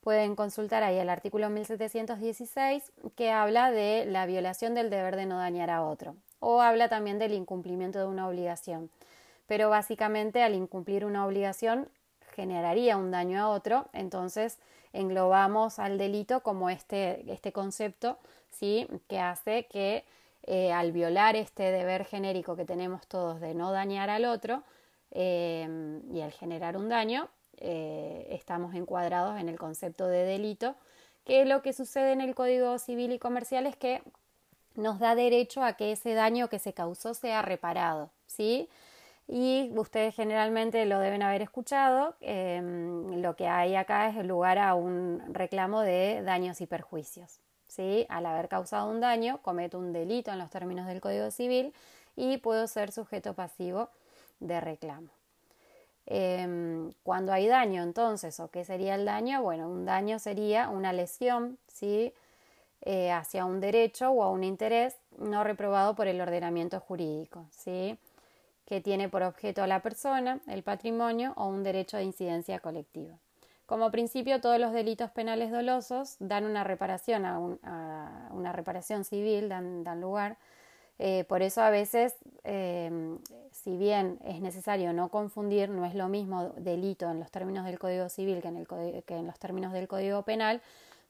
Pueden 0.01 0.37
consultar 0.37 0.85
ahí 0.85 0.97
el 0.97 1.11
artículo 1.11 1.51
1716 1.51 2.93
que 3.15 3.31
habla 3.31 3.71
de 3.71 4.07
la 4.07 4.25
violación 4.25 4.75
del 4.75 4.89
deber 4.89 5.17
de 5.17 5.27
no 5.27 5.37
dañar 5.37 5.69
a 5.69 5.85
otro 5.85 6.17
o 6.41 6.63
habla 6.63 6.89
también 6.89 7.19
del 7.19 7.35
incumplimiento 7.35 7.99
de 7.99 8.07
una 8.07 8.27
obligación. 8.27 8.91
Pero 9.47 9.71
básicamente 9.71 10.43
al 10.43 10.55
incumplir 10.55 11.05
una 11.05 11.27
obligación 11.27 11.89
generaría 12.35 12.97
un 12.97 13.11
daño 13.11 13.41
a 13.41 13.49
otro, 13.49 13.89
entonces 13.93 14.59
englobamos 14.93 15.79
al 15.79 15.99
delito 15.99 16.41
como 16.41 16.71
este, 16.71 17.31
este 17.33 17.53
concepto 17.53 18.19
¿sí? 18.51 18.87
que 19.09 19.19
hace 19.21 19.67
que 19.67 20.05
eh, 20.45 20.73
al 20.73 20.93
violar 20.93 21.37
este 21.37 21.65
deber 21.65 22.05
genérico 22.05 22.57
que 22.57 22.65
tenemos 22.65 23.07
todos 23.07 23.41
de 23.41 23.55
no 23.55 23.73
dañar 23.73 24.11
al 24.11 24.25
otro 24.25 24.63
eh, 25.11 26.01
y 26.13 26.21
al 26.21 26.33
generar 26.33 26.77
un 26.77 26.89
daño, 26.89 27.29
eh, 27.59 28.29
estamos 28.31 28.75
encuadrados 28.75 29.41
en 29.41 29.49
el 29.49 29.59
concepto 29.59 30.07
de 30.07 30.25
delito, 30.25 30.75
que 31.25 31.45
lo 31.45 31.63
que 31.63 31.73
sucede 31.73 32.13
en 32.13 32.21
el 32.21 32.35
Código 32.35 32.79
Civil 32.79 33.13
y 33.13 33.19
Comercial 33.19 33.67
es 33.67 33.77
que 33.77 34.03
nos 34.75 34.99
da 34.99 35.15
derecho 35.15 35.63
a 35.63 35.73
que 35.73 35.93
ese 35.93 36.15
daño 36.15 36.49
que 36.49 36.59
se 36.59 36.75
causó 36.75 37.15
sea 37.15 37.43
reparado, 37.43 38.11
¿sí? 38.27 38.69
Y 39.29 39.73
ustedes 39.77 40.15
generalmente 40.15 40.87
lo 40.87 41.01
deben 41.01 41.23
haber 41.23 41.43
escuchado, 41.43 42.15
em, 42.21 43.21
lo 43.21 43.35
que 43.35 43.49
hay 43.49 43.75
acá 43.75 44.09
es 44.09 44.25
lugar 44.25 44.59
a 44.59 44.75
un 44.75 45.21
reclamo 45.33 45.81
de 45.81 46.23
daños 46.23 46.61
y 46.61 46.67
perjuicios, 46.67 47.41
¿sí? 47.67 48.07
Al 48.09 48.27
haber 48.27 48.49
causado 48.49 48.89
un 48.89 49.01
daño, 49.01 49.39
cometo 49.43 49.79
un 49.79 49.93
delito 49.93 50.31
en 50.31 50.39
los 50.39 50.51
términos 50.51 50.87
del 50.87 51.01
Código 51.01 51.31
Civil 51.33 51.75
y 52.15 52.39
puedo 52.39 52.69
ser 52.69 52.93
sujeto 52.93 53.35
pasivo 53.35 53.91
de 54.39 54.61
reclamo. 54.61 55.09
Em, 56.07 56.93
cuando 57.03 57.33
hay 57.33 57.49
daño, 57.49 57.83
entonces, 57.83 58.39
¿o 58.39 58.49
qué 58.49 58.65
sería 58.65 58.95
el 58.95 59.05
daño? 59.05 59.43
Bueno, 59.43 59.69
un 59.69 59.85
daño 59.85 60.19
sería 60.21 60.69
una 60.69 60.93
lesión, 60.93 61.59
¿sí? 61.67 62.13
Eh, 62.83 63.11
hacia 63.11 63.45
un 63.45 63.61
derecho 63.61 64.11
o 64.13 64.23
a 64.23 64.31
un 64.31 64.45
interés 64.45 64.97
no 65.19 65.43
reprobado 65.43 65.97
por 65.97 66.07
el 66.07 66.21
ordenamiento 66.21 66.79
jurídico, 66.81 67.47
¿sí? 67.51 67.99
Que 68.67 68.81
tiene 68.81 69.09
por 69.09 69.23
objeto 69.23 69.63
a 69.63 69.67
la 69.67 69.81
persona, 69.81 70.41
el 70.49 70.63
patrimonio 70.63 71.33
o 71.37 71.47
un 71.47 71.63
derecho 71.63 71.97
de 71.97 72.05
incidencia 72.05 72.59
colectiva. 72.59 73.17
Como 73.67 73.91
principio, 73.91 74.41
todos 74.41 74.61
los 74.61 74.73
delitos 74.73 75.11
penales 75.11 75.51
dolosos 75.51 76.17
dan 76.21 76.45
una 76.45 76.63
reparación 76.63 77.25
a, 77.25 78.29
una 78.31 78.53
reparación 78.53 79.05
civil, 79.05 79.49
dan, 79.49 80.01
lugar 80.01 80.37
eh, 80.99 81.25
por 81.25 81.43
eso 81.43 81.61
a 81.61 81.71
veces, 81.71 82.15
eh, 82.45 83.19
si 83.51 83.77
bien 83.77 84.19
es 84.25 84.41
necesario 84.41 84.93
no 84.93 85.11
confundir, 85.11 85.69
no 85.69 85.85
es 85.85 85.95
lo 85.95 86.09
mismo 86.09 86.51
delito 86.57 87.11
en 87.11 87.19
los 87.19 87.31
términos 87.31 87.65
del 87.67 87.79
Código 87.79 88.09
Civil 88.09 88.41
que 88.41 88.49
en, 88.49 88.67
que 89.03 89.17
en 89.17 89.27
los 89.27 89.39
términos 89.39 89.73
del 89.73 89.89
Código 89.89 90.23
Penal, 90.23 90.63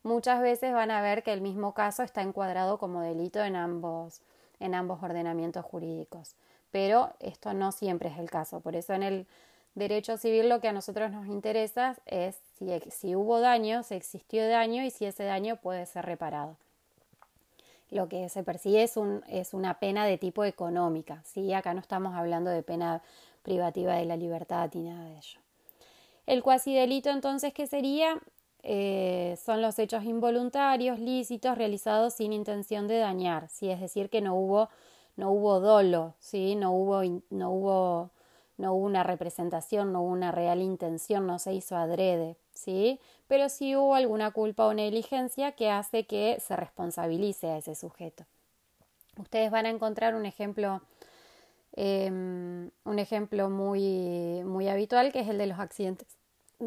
muchas 0.03 0.41
veces 0.41 0.73
van 0.73 0.91
a 0.91 1.03
ver 1.03 1.23
que 1.23 1.33
el 1.33 1.41
mismo 1.41 1.75
caso 1.75 2.03
está 2.03 2.23
encuadrado 2.23 2.79
como 2.79 3.01
delito 3.01 3.45
en 3.45 3.55
ambos, 3.55 4.23
en 4.61 4.75
ambos 4.75 5.03
ordenamientos 5.03 5.65
jurídicos. 5.65 6.35
Pero 6.71 7.13
esto 7.21 7.55
no 7.55 7.73
siempre 7.73 8.09
es 8.09 8.19
el 8.19 8.31
caso. 8.31 8.61
Por 8.61 8.77
eso 8.77 8.93
en 8.95 9.03
el 9.03 9.27
derecho 9.75 10.17
civil 10.17 10.49
lo 10.49 10.61
que 10.61 10.69
a 10.69 10.73
nosotros 10.73 11.11
nos 11.11 11.27
interesa 11.27 11.97
es 12.07 12.37
si, 12.91 13.15
hubo 13.15 13.41
daño, 13.41 13.83
si 13.83 13.95
existió 13.95 14.49
daño 14.49 14.83
y 14.85 14.91
si 14.91 15.05
ese 15.05 15.25
daño 15.25 15.57
puede 15.57 15.87
ser 15.87 16.07
reparado. 16.07 16.57
Lo 17.91 18.09
que 18.09 18.29
se 18.29 18.43
persigue 18.43 18.83
es, 18.83 18.95
es 19.29 19.55
una 19.55 19.79
pena 19.79 20.07
de 20.07 20.19
tipo 20.19 20.45
económica, 20.45 21.23
¿sí? 21.25 21.53
Acá 21.53 21.73
no 21.73 21.81
estamos 21.81 22.15
hablando 22.17 22.51
de 22.51 22.63
pena 22.63 23.03
privativa 23.43 23.95
de 23.95 24.07
la 24.07 24.17
libertad 24.17 24.71
ni 24.75 24.83
nada 24.83 25.05
de 25.05 25.17
ello. 25.19 25.41
El 26.27 26.43
cuasi 26.43 26.75
delito 26.75 27.11
entonces, 27.11 27.55
¿qué 27.55 27.69
sería? 27.69 28.21
Eh, 28.69 29.39
son 29.45 29.63
los 29.63 29.79
hechos 29.79 30.03
involuntarios, 30.03 30.99
lícitos, 30.99 31.57
realizados 31.57 32.15
sin 32.15 32.33
intención 32.33 32.89
de 32.89 32.99
dañar, 32.99 33.49
¿sí? 33.49 33.71
es 33.71 33.81
decir, 33.81 34.11
que 34.11 34.21
no 34.21 34.35
hubo, 34.35 34.69
no 35.17 35.31
hubo 35.31 35.61
dolo, 35.61 36.15
¿sí? 36.19 36.55
no, 36.55 36.73
hubo, 36.73 37.03
no, 37.31 37.51
hubo, 37.51 38.11
no 38.59 38.75
hubo 38.75 38.85
una 38.85 39.03
representación, 39.03 39.93
no 39.93 40.03
hubo 40.03 40.13
una 40.13 40.31
real 40.31 40.61
intención, 40.61 41.27
no 41.27 41.39
se 41.39 41.55
hizo 41.55 41.77
adrede, 41.77 42.37
¿sí? 42.53 43.01
pero 43.27 43.49
sí 43.49 43.75
hubo 43.77 43.95
alguna 43.95 44.31
culpa 44.31 44.67
o 44.67 44.75
negligencia 44.75 45.53
que 45.53 45.71
hace 45.71 46.07
que 46.07 46.39
se 46.41 46.57
responsabilice 46.57 47.49
a 47.49 47.59
ese 47.59 47.75
sujeto. 47.75 48.25
Ustedes 49.19 49.51
van 49.51 49.67
a 49.67 49.71
encontrar 49.71 50.15
un 50.15 50.27
ejemplo, 50.27 50.83
em, 51.73 52.71
un 52.85 52.99
ejemplo 52.99 53.49
muy, 53.49 54.43
muy 54.45 54.69
habitual 54.69 55.13
que 55.13 55.21
es 55.21 55.29
el 55.29 55.39
de 55.39 55.47
los 55.47 55.59
accidentes 55.59 56.07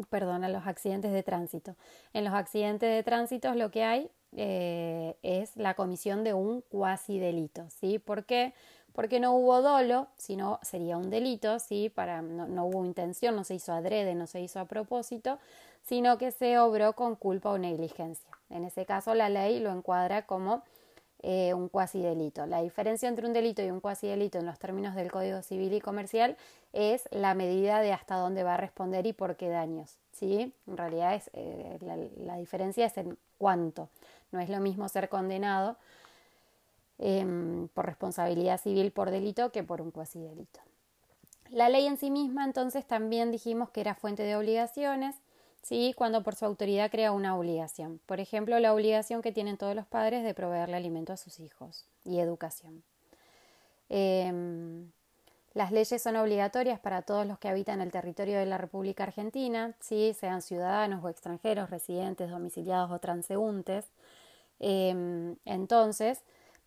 perdón, 0.08 0.44
a 0.44 0.48
los 0.48 0.66
accidentes 0.66 1.12
de 1.12 1.22
tránsito. 1.22 1.74
En 2.12 2.24
los 2.24 2.34
accidentes 2.34 2.88
de 2.94 3.02
tránsito 3.02 3.54
lo 3.54 3.70
que 3.70 3.82
hay 3.84 4.10
eh, 4.42 5.16
es 5.22 5.54
la 5.56 5.74
comisión 5.74 6.24
de 6.24 6.32
un 6.32 6.62
cuasi 6.62 7.18
delito, 7.18 7.68
¿sí? 7.68 7.98
¿Por 7.98 8.24
qué? 8.24 8.54
Porque 8.94 9.20
no 9.20 9.34
hubo 9.34 9.60
dolo, 9.60 10.08
sino 10.16 10.58
sería 10.62 10.96
un 10.96 11.10
delito, 11.10 11.58
¿sí? 11.58 11.90
Para, 11.90 12.22
no, 12.22 12.48
no 12.48 12.64
hubo 12.64 12.86
intención, 12.86 13.36
no 13.36 13.44
se 13.44 13.56
hizo 13.56 13.74
adrede, 13.74 14.14
no 14.14 14.26
se 14.26 14.40
hizo 14.40 14.58
a 14.58 14.64
propósito, 14.64 15.38
sino 15.82 16.16
que 16.16 16.30
se 16.30 16.58
obró 16.58 16.94
con 16.94 17.16
culpa 17.16 17.50
o 17.50 17.58
negligencia. 17.58 18.30
En 18.48 18.64
ese 18.64 18.86
caso 18.86 19.14
la 19.14 19.28
ley 19.28 19.60
lo 19.60 19.72
encuadra 19.72 20.24
como 20.24 20.62
eh, 21.22 21.52
un 21.52 21.68
cuasi 21.68 22.00
delito. 22.00 22.46
La 22.46 22.62
diferencia 22.62 23.06
entre 23.06 23.26
un 23.26 23.34
delito 23.34 23.62
y 23.62 23.70
un 23.70 23.80
cuasi 23.80 24.06
delito 24.06 24.38
en 24.38 24.46
los 24.46 24.58
términos 24.58 24.94
del 24.94 25.12
Código 25.12 25.42
Civil 25.42 25.74
y 25.74 25.80
Comercial 25.82 26.38
es 26.72 27.06
la 27.10 27.34
medida 27.34 27.80
de 27.80 27.92
hasta 27.92 28.16
dónde 28.16 28.42
va 28.42 28.54
a 28.54 28.56
responder 28.56 29.06
y 29.06 29.12
por 29.12 29.36
qué 29.36 29.50
daños. 29.50 29.98
¿sí? 30.12 30.54
En 30.66 30.76
realidad 30.78 31.14
es, 31.14 31.28
eh, 31.34 31.78
la, 32.24 32.36
diferencia 32.36 32.86
es 32.86 32.96
en 32.96 33.18
cuánto. 33.36 33.90
No 34.32 34.40
es 34.40 34.48
lo 34.48 34.60
mismo 34.60 34.88
ser 34.88 35.08
condenado 35.08 35.76
em, 36.98 37.68
por 37.68 37.86
responsabilidad 37.86 38.60
civil 38.60 38.92
por 38.92 39.10
delito 39.10 39.52
que 39.52 39.62
por 39.62 39.80
un 39.80 39.90
cuasi 39.90 40.20
delito. 40.20 40.60
La 41.50 41.68
ley 41.68 41.86
en 41.86 41.96
sí 41.96 42.10
misma 42.10 42.44
entonces 42.44 42.86
también 42.86 43.32
dijimos 43.32 43.70
que 43.70 43.80
era 43.80 43.94
fuente 43.94 44.22
de 44.22 44.36
obligaciones 44.36 45.16
¿sí? 45.62 45.94
cuando 45.96 46.22
por 46.22 46.34
su 46.34 46.44
autoridad 46.44 46.90
crea 46.90 47.12
una 47.12 47.36
obligación. 47.36 48.00
Por 48.06 48.20
ejemplo, 48.20 48.58
la 48.58 48.72
obligación 48.72 49.22
que 49.22 49.32
tienen 49.32 49.56
todos 49.56 49.74
los 49.74 49.86
padres 49.86 50.24
de 50.24 50.34
proveerle 50.34 50.76
alimento 50.76 51.12
a 51.12 51.16
sus 51.16 51.40
hijos 51.40 51.86
y 52.04 52.20
educación. 52.20 52.82
Em, 53.88 54.90
las 55.54 55.72
leyes 55.72 56.00
son 56.00 56.14
obligatorias 56.16 56.78
para 56.78 57.02
todos 57.02 57.26
los 57.26 57.38
que 57.38 57.48
habitan 57.48 57.80
el 57.80 57.90
territorio 57.90 58.38
de 58.38 58.46
la 58.46 58.56
República 58.56 59.02
Argentina, 59.02 59.74
¿sí? 59.80 60.14
sean 60.18 60.42
ciudadanos 60.42 61.04
o 61.04 61.08
extranjeros, 61.08 61.70
residentes, 61.70 62.30
domiciliados 62.30 62.90
o 62.92 63.00
transeúntes. 63.00 63.86
Em, 64.60 65.36
entonces, 65.44 66.22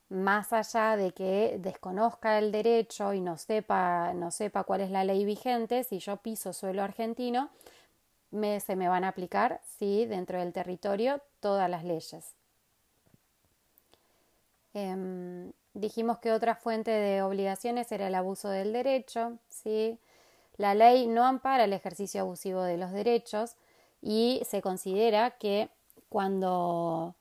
más 0.09 0.53
allá 0.53 0.97
de 0.97 1.11
que 1.11 1.57
desconozca 1.59 2.37
el 2.39 2.51
derecho 2.51 3.13
y 3.13 3.21
no 3.21 3.37
sepa, 3.37 4.13
no 4.13 4.31
sepa 4.31 4.63
cuál 4.63 4.81
es 4.81 4.91
la 4.91 5.03
ley 5.03 5.25
vigente, 5.25 5.83
si 5.83 5.99
yo 5.99 6.17
piso 6.17 6.53
suelo 6.53 6.83
argentino, 6.83 7.49
se 8.31 8.75
me 8.75 8.89
van 8.89 9.03
a 9.03 9.09
aplicar, 9.09 9.61
sí, 9.77 10.05
dentro 10.05 10.39
del 10.39 10.53
territorio 10.53 11.21
todas 11.39 11.69
las 11.69 11.83
leyes. 11.83 12.33
Em, 14.73 15.51
dijimos 15.73 16.17
que 16.17 16.31
otra 16.31 16.55
fuente 16.55 16.89
de 16.91 17.21
obligaciones 17.21 17.91
era 17.91 18.07
el 18.07 18.15
abuso 18.15 18.49
del 18.49 18.73
derecho, 18.73 19.37
¿sí? 19.49 19.99
La 20.57 20.73
ley 20.73 21.07
no 21.07 21.25
ampara 21.25 21.65
el 21.65 21.73
ejercicio 21.73 22.21
abusivo 22.21 22.63
de 22.63 22.77
los 22.77 22.91
derechos 22.91 23.55
y 24.01 24.41
se 24.45 24.61
considera 24.61 25.31
que 25.31 25.69
cuando, 26.09 27.15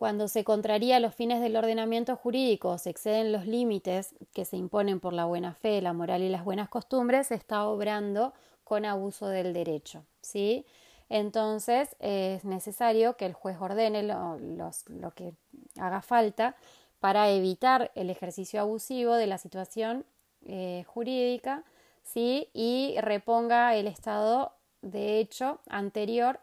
cuando 0.00 0.28
se 0.28 0.44
contraría 0.44 0.98
los 0.98 1.14
fines 1.14 1.42
del 1.42 1.56
ordenamiento 1.56 2.16
jurídico 2.16 2.70
o 2.70 2.78
se 2.78 2.88
exceden 2.88 3.32
los 3.32 3.44
límites 3.44 4.14
que 4.32 4.46
se 4.46 4.56
imponen 4.56 4.98
por 4.98 5.12
la 5.12 5.26
buena 5.26 5.52
fe, 5.52 5.82
la 5.82 5.92
moral 5.92 6.22
y 6.22 6.30
las 6.30 6.42
buenas 6.42 6.70
costumbres, 6.70 7.26
se 7.26 7.34
está 7.34 7.66
obrando 7.66 8.32
con 8.64 8.86
abuso 8.86 9.28
del 9.28 9.52
derecho, 9.52 10.06
¿sí? 10.22 10.64
Entonces 11.10 11.96
es 11.98 12.46
necesario 12.46 13.18
que 13.18 13.26
el 13.26 13.34
juez 13.34 13.58
ordene 13.60 14.02
lo, 14.02 15.12
que 15.14 15.34
haga 15.78 16.00
falta 16.00 16.56
para 16.98 17.28
evitar 17.28 17.90
el 17.94 18.08
ejercicio 18.08 18.58
abusivo 18.62 19.16
de 19.16 19.26
la 19.26 19.36
situación 19.36 20.06
eh, 20.46 20.82
jurídica 20.86 21.62
¿sí? 22.04 22.48
y 22.54 22.94
reponga 23.02 23.74
el 23.74 23.86
estado 23.86 24.54
de 24.80 25.20
hecho 25.20 25.60
anterior 25.68 26.40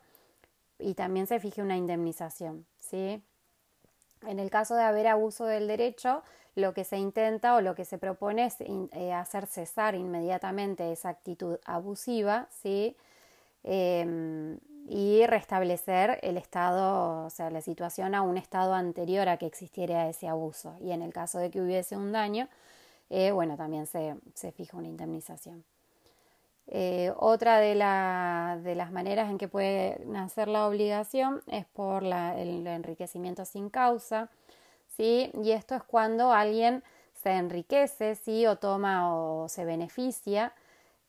y 0.77 0.93
también 0.93 1.25
se 1.25 1.39
fije 1.39 1.63
una 1.63 1.75
indemnización. 1.75 2.67
¿sí? 2.79 3.23
En 4.25 4.39
el 4.39 4.49
caso 4.49 4.75
de 4.75 4.84
haber 4.84 5.08
abuso 5.08 5.45
del 5.45 5.67
derecho, 5.67 6.23
lo 6.56 6.73
que 6.73 6.84
se 6.84 6.97
intenta 6.97 7.56
o 7.56 7.62
lo 7.62 7.75
que 7.75 7.86
se 7.86 7.97
propone 7.97 8.45
es 8.45 8.56
eh, 8.60 9.13
hacer 9.13 9.45
cesar 9.45 9.95
inmediatamente 9.95 10.91
esa 10.91 11.10
actitud 11.10 11.60
abusiva, 11.65 12.47
¿sí? 12.49 12.97
Em, 13.63 14.58
y 14.88 15.25
restablecer 15.27 16.19
el 16.23 16.38
estado, 16.38 17.25
o 17.25 17.30
sea, 17.30 17.49
la 17.51 17.62
situación 17.62 18.15
a 18.15 18.21
un 18.21 18.38
estado 18.38 18.73
anterior 18.73 19.27
a 19.27 19.38
que 19.38 19.45
existiera 19.45 20.08
ese 20.08 20.27
abuso. 20.27 20.75
Y 20.80 20.91
en 20.91 21.01
el 21.01 21.12
caso 21.13 21.39
de 21.39 21.51
que 21.51 21.62
hubiese 21.62 21.97
un 21.97 22.12
daño, 22.13 22.47
eh, 23.10 23.32
bueno, 23.32 23.58
también 23.58 23.86
se, 23.88 24.15
fija 24.53 24.77
una 24.77 24.88
indemnización. 24.88 25.63
Eh, 26.69 27.13
otra 27.17 27.60
de, 27.60 27.75
las 27.75 28.91
maneras 28.91 29.30
en 29.30 29.38
que 29.38 29.47
puede 29.47 30.03
nacer 30.06 30.47
la 30.47 30.67
obligación 30.67 31.41
es 31.47 31.65
por 31.65 32.03
el 32.03 32.67
enriquecimiento 32.67 33.45
sin 33.45 33.69
causa. 33.69 34.30
¿sí? 34.97 35.32
Y 35.41 35.51
esto 35.51 35.75
es 35.75 35.84
cuando 35.84 36.34
alguien 36.34 36.84
se 37.13 37.32
enriquece, 37.32 38.15
¿sí? 38.15 38.45
O 38.47 38.58
toma 38.58 39.15
o 39.15 39.47
se 39.49 39.65
beneficia 39.65 40.53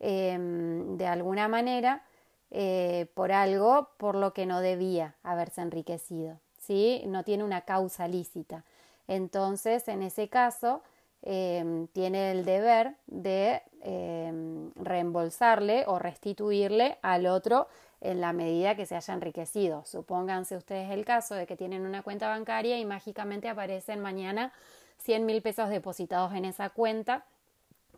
em, 0.01 0.97
de 0.97 1.07
alguna 1.07 1.49
manera 1.49 2.03
eh, 2.51 3.07
por 3.15 3.33
algo 3.33 3.91
por 3.99 4.15
lo 4.15 4.33
que 4.33 4.47
no 4.47 4.61
debía 4.61 5.15
haberse 5.23 5.61
enriquecido, 5.61 6.39
¿sí? 6.59 7.03
No 7.07 7.25
tiene 7.25 7.45
una 7.45 7.63
causa 7.63 8.09
lícita. 8.09 8.65
Entonces, 9.07 9.89
en 9.89 10.03
ese 10.03 10.29
caso, 10.29 10.83
em, 11.23 11.87
tiene 11.89 12.31
el 12.33 12.45
deber 12.45 12.97
de 13.07 13.63
em, 13.83 14.73
reembolsarle 14.75 15.85
o 15.87 15.99
restituirle 15.99 16.99
al 17.03 17.27
otro 17.27 17.69
en 18.01 18.21
la 18.21 18.33
medida 18.33 18.77
que 18.77 18.87
se 18.87 18.97
haya 18.97 19.15
enriquecido. 19.15 19.85
Supónganse 19.85 20.57
ustedes 20.57 20.91
el 20.91 21.05
caso 21.05 21.35
de 21.35 21.47
que 21.47 21.57
tienen 21.57 21.85
una 21.85 22.03
cuenta 22.03 22.29
bancaria 22.29 22.79
y 22.79 22.85
mágicamente 22.85 23.49
aparecen 23.49 24.01
mañana 24.01 24.53
100 24.99 25.27
mil 25.27 25.43
pesos 25.43 25.69
depositados 25.69 26.33
en 26.35 26.45
esa 26.45 26.71
cuenta, 26.71 27.25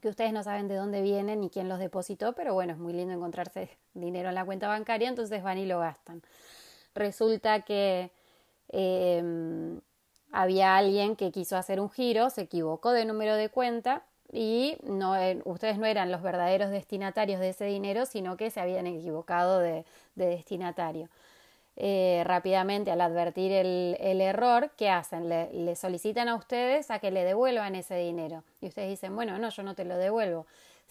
que 0.01 0.09
ustedes 0.09 0.33
no 0.33 0.43
saben 0.43 0.69
de 0.69 0.77
dónde 0.77 1.03
vienen 1.03 1.41
ni 1.41 1.51
quién 1.51 1.69
los 1.69 1.79
depositó, 1.79 2.33
pero 2.35 2.55
bueno, 2.55 2.73
es 2.73 2.79
muy 2.79 2.93
lindo 2.93 3.13
encontrarse 3.13 3.71
dinero 3.95 4.31
en 4.31 4.35
la 4.35 4.45
cuenta 4.45 4.69
bancaria, 4.69 5.09
entonces 5.09 5.43
van 5.43 5.59
y 5.59 5.67
lo 5.67 5.81
gastan. 5.81 6.23
Resulta 6.95 7.61
que 7.63 8.11
em, 8.69 9.81
había 10.33 10.77
alguien 10.77 11.17
que 11.17 11.33
quiso 11.33 11.57
hacer 11.57 11.81
un 11.81 11.91
giro, 11.91 12.31
se 12.31 12.43
equivocó 12.43 12.93
de 12.93 13.05
número 13.05 13.35
de 13.35 13.49
cuenta 13.49 14.03
y 14.33 14.77
no, 14.83 15.17
eh, 15.17 15.41
ustedes 15.45 15.79
no 15.79 15.87
eran 15.87 16.13
los 16.13 16.23
verdaderos 16.23 16.71
destinatarios 16.71 17.41
de 17.41 17.51
ese 17.51 17.65
dinero, 17.65 18.07
sino 18.07 18.37
que 18.37 18.51
se 18.51 18.61
habían 18.61 18.87
equivocado 18.87 19.59
de, 19.59 19.85
destinatario. 20.15 21.09
Eh, 21.77 22.23
rápidamente, 22.27 22.91
al 22.91 23.01
advertir 23.01 23.53
el, 23.53 24.21
error, 24.21 24.71
¿qué 24.77 24.91
hacen? 24.91 25.29
Le, 25.29 25.75
solicitan 25.77 26.29
a 26.29 26.35
ustedes 26.35 26.91
a 26.91 26.99
que 26.99 27.11
le 27.11 27.25
devuelvan 27.25 27.75
ese 27.75 27.97
dinero. 27.97 28.45
Y 28.61 28.67
ustedes 28.69 28.91
dicen, 28.91 29.17
bueno, 29.17 29.39
no, 29.39 29.49
yo 29.49 29.63
no 29.63 29.75
te 29.75 29.85
lo 29.85 29.97
devuelvo. 29.97 30.47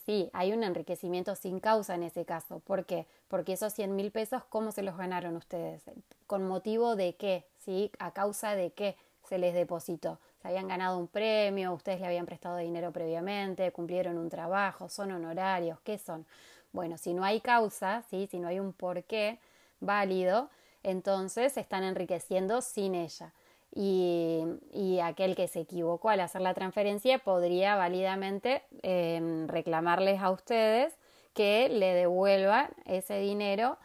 Sí, 0.05 0.29
hay 0.33 0.51
un 0.51 0.63
enriquecimiento 0.63 1.35
sin 1.35 1.59
causa 1.59 1.95
en 1.95 2.03
ese 2.03 2.25
caso. 2.25 2.59
¿Por 2.59 2.85
qué? 2.85 3.05
Porque 3.27 3.53
esos 3.53 3.73
100 3.73 3.95
mil 3.95 4.11
pesos, 4.11 4.43
¿cómo 4.49 4.71
se 4.71 4.81
los 4.81 4.97
ganaron 4.97 5.35
ustedes? 5.35 5.83
¿Con 6.25 6.47
motivo 6.47 6.95
de 6.95 7.15
qué? 7.15 7.45
¿Sí? 7.59 7.91
¿A 7.99 8.11
causa 8.11 8.55
de 8.55 8.71
qué 8.71 8.95
se 9.29 9.37
les 9.37 9.53
depositó? 9.53 10.19
se 10.41 10.47
habían 10.47 10.67
ganado 10.67 10.97
un 10.97 11.07
premio, 11.07 11.73
ustedes 11.73 11.99
le 11.99 12.07
habían 12.07 12.25
prestado 12.25 12.57
dinero 12.57 12.91
previamente, 12.91 13.71
cumplieron 13.71 14.17
un 14.17 14.29
trabajo, 14.29 14.89
son 14.89 15.11
honorarios, 15.11 15.79
¿qué 15.81 15.97
son? 15.97 16.25
Bueno, 16.71 16.97
si 16.97 17.13
no 17.13 17.23
hay 17.23 17.41
causa, 17.41 18.03
¿sí? 18.09 18.27
si 18.31 18.39
no 18.39 18.47
hay 18.47 18.59
un 18.59 18.73
porqué 18.73 19.39
válido, 19.79 20.49
entonces 20.83 21.53
se 21.53 21.59
están 21.61 21.83
enriqueciendo 21.83 22.61
sin 22.61 22.95
ella. 22.95 23.33
y, 23.71 24.99
aquel 25.03 25.35
que 25.35 25.47
se 25.47 25.61
equivocó 25.61 26.09
al 26.09 26.19
hacer 26.21 26.41
la 26.41 26.53
transferencia 26.53 27.19
podría 27.19 27.75
válidamente 27.75 28.63
em, 28.83 29.47
reclamarles 29.47 30.21
a 30.21 30.31
ustedes 30.31 30.95
que 31.33 31.69
le 31.69 31.93
devuelvan 31.93 32.69
ese 32.85 33.19
dinero 33.19 33.77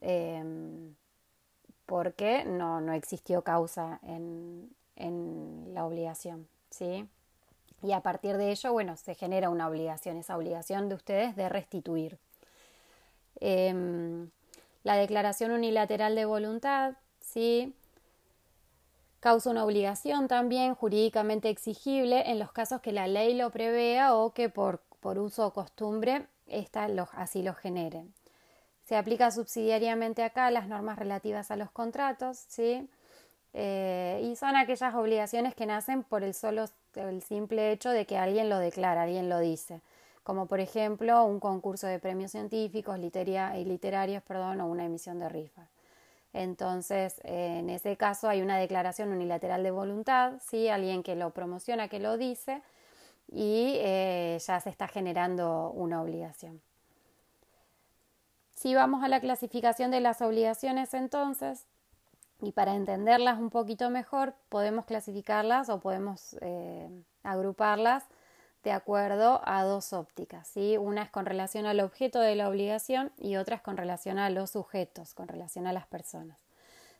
em, 0.00 0.94
porque 1.86 2.44
no, 2.44 2.80
no, 2.80 2.92
existió 2.92 3.42
causa 3.42 4.00
en, 4.02 4.70
en 4.98 5.72
la 5.74 5.86
obligación, 5.86 6.46
¿sí? 6.70 7.08
Y 7.82 7.92
a 7.92 8.00
partir 8.00 8.36
de 8.36 8.50
ello, 8.50 8.72
bueno, 8.72 8.96
se 8.96 9.14
genera 9.14 9.50
una 9.50 9.68
obligación, 9.68 10.16
esa 10.16 10.36
obligación 10.36 10.88
de 10.88 10.96
ustedes 10.96 11.36
de 11.36 11.48
restituir. 11.48 12.18
Em, 13.40 14.30
la 14.82 14.96
declaración 14.96 15.52
unilateral 15.52 16.14
de 16.14 16.24
voluntad, 16.24 16.94
¿sí? 17.20 17.74
Causa 19.20 19.50
una 19.50 19.64
obligación 19.64 20.28
también 20.28 20.74
jurídicamente 20.74 21.48
exigible 21.48 22.30
en 22.30 22.38
los 22.38 22.52
casos 22.52 22.80
que 22.80 22.92
la 22.92 23.06
ley 23.06 23.34
lo 23.34 23.50
prevea 23.50 24.14
o 24.14 24.32
que 24.32 24.48
por, 24.48 24.80
por 25.00 25.18
uso 25.18 25.46
o 25.46 25.52
costumbre 25.52 26.26
esta 26.46 26.88
así 27.12 27.42
lo 27.42 27.54
genere. 27.54 28.04
Se 28.84 28.96
aplica 28.96 29.30
subsidiariamente 29.30 30.22
acá 30.22 30.50
las 30.50 30.66
normas 30.66 30.98
relativas 30.98 31.50
a 31.50 31.56
los 31.56 31.70
contratos, 31.70 32.38
¿sí? 32.48 32.88
Eh, 33.54 34.20
y 34.24 34.36
son 34.36 34.56
aquellas 34.56 34.94
obligaciones 34.94 35.54
que 35.54 35.66
nacen 35.66 36.02
por 36.02 36.22
el 36.22 36.34
solo 36.34 36.66
el 36.94 37.22
simple 37.22 37.72
hecho 37.72 37.90
de 37.90 38.06
que 38.06 38.18
alguien 38.18 38.48
lo 38.48 38.58
declara, 38.58 39.02
alguien 39.02 39.28
lo 39.28 39.38
dice, 39.38 39.80
como 40.22 40.46
por 40.46 40.60
ejemplo 40.60 41.24
un 41.24 41.40
concurso 41.40 41.86
de 41.86 41.98
premios 41.98 42.32
científicos 42.32 42.98
y 42.98 43.64
literarios 43.64 44.22
perdón, 44.22 44.60
o 44.60 44.66
una 44.66 44.84
emisión 44.84 45.18
de 45.18 45.28
rifas. 45.28 45.68
Entonces, 46.32 47.20
en 47.24 47.70
ese 47.70 47.96
caso 47.96 48.28
hay 48.28 48.42
una 48.42 48.58
declaración 48.58 49.10
unilateral 49.10 49.62
de 49.62 49.70
voluntad, 49.70 50.34
¿sí? 50.46 50.68
alguien 50.68 51.02
que 51.02 51.16
lo 51.16 51.30
promociona, 51.30 51.88
que 51.88 52.00
lo 52.00 52.18
dice, 52.18 52.62
y 53.30 53.74
eh, 53.78 54.38
ya 54.44 54.60
se 54.60 54.70
está 54.70 54.88
generando 54.88 55.70
una 55.70 56.02
obligación. 56.02 56.60
Si 58.54 58.74
vamos 58.74 59.04
a 59.04 59.08
la 59.08 59.20
clasificación 59.20 59.90
de 59.90 60.00
las 60.00 60.20
obligaciones, 60.20 60.92
entonces, 60.92 61.66
y 62.40 62.52
para 62.52 62.74
entenderlas 62.74 63.38
un 63.38 63.50
poquito 63.50 63.90
mejor, 63.90 64.34
podemos 64.48 64.84
clasificarlas 64.84 65.68
o 65.68 65.80
podemos 65.80 66.36
eh, 66.40 66.88
agruparlas 67.22 68.04
de 68.62 68.72
acuerdo 68.72 69.40
a 69.44 69.64
dos 69.64 69.92
ópticas. 69.92 70.46
¿sí? 70.48 70.76
Una 70.76 71.02
es 71.02 71.10
con 71.10 71.26
relación 71.26 71.66
al 71.66 71.80
objeto 71.80 72.20
de 72.20 72.36
la 72.36 72.48
obligación 72.48 73.12
y 73.16 73.36
otra 73.36 73.56
es 73.56 73.62
con 73.62 73.76
relación 73.76 74.18
a 74.18 74.30
los 74.30 74.50
sujetos, 74.50 75.14
con 75.14 75.28
relación 75.28 75.66
a 75.66 75.72
las 75.72 75.86
personas. 75.86 76.38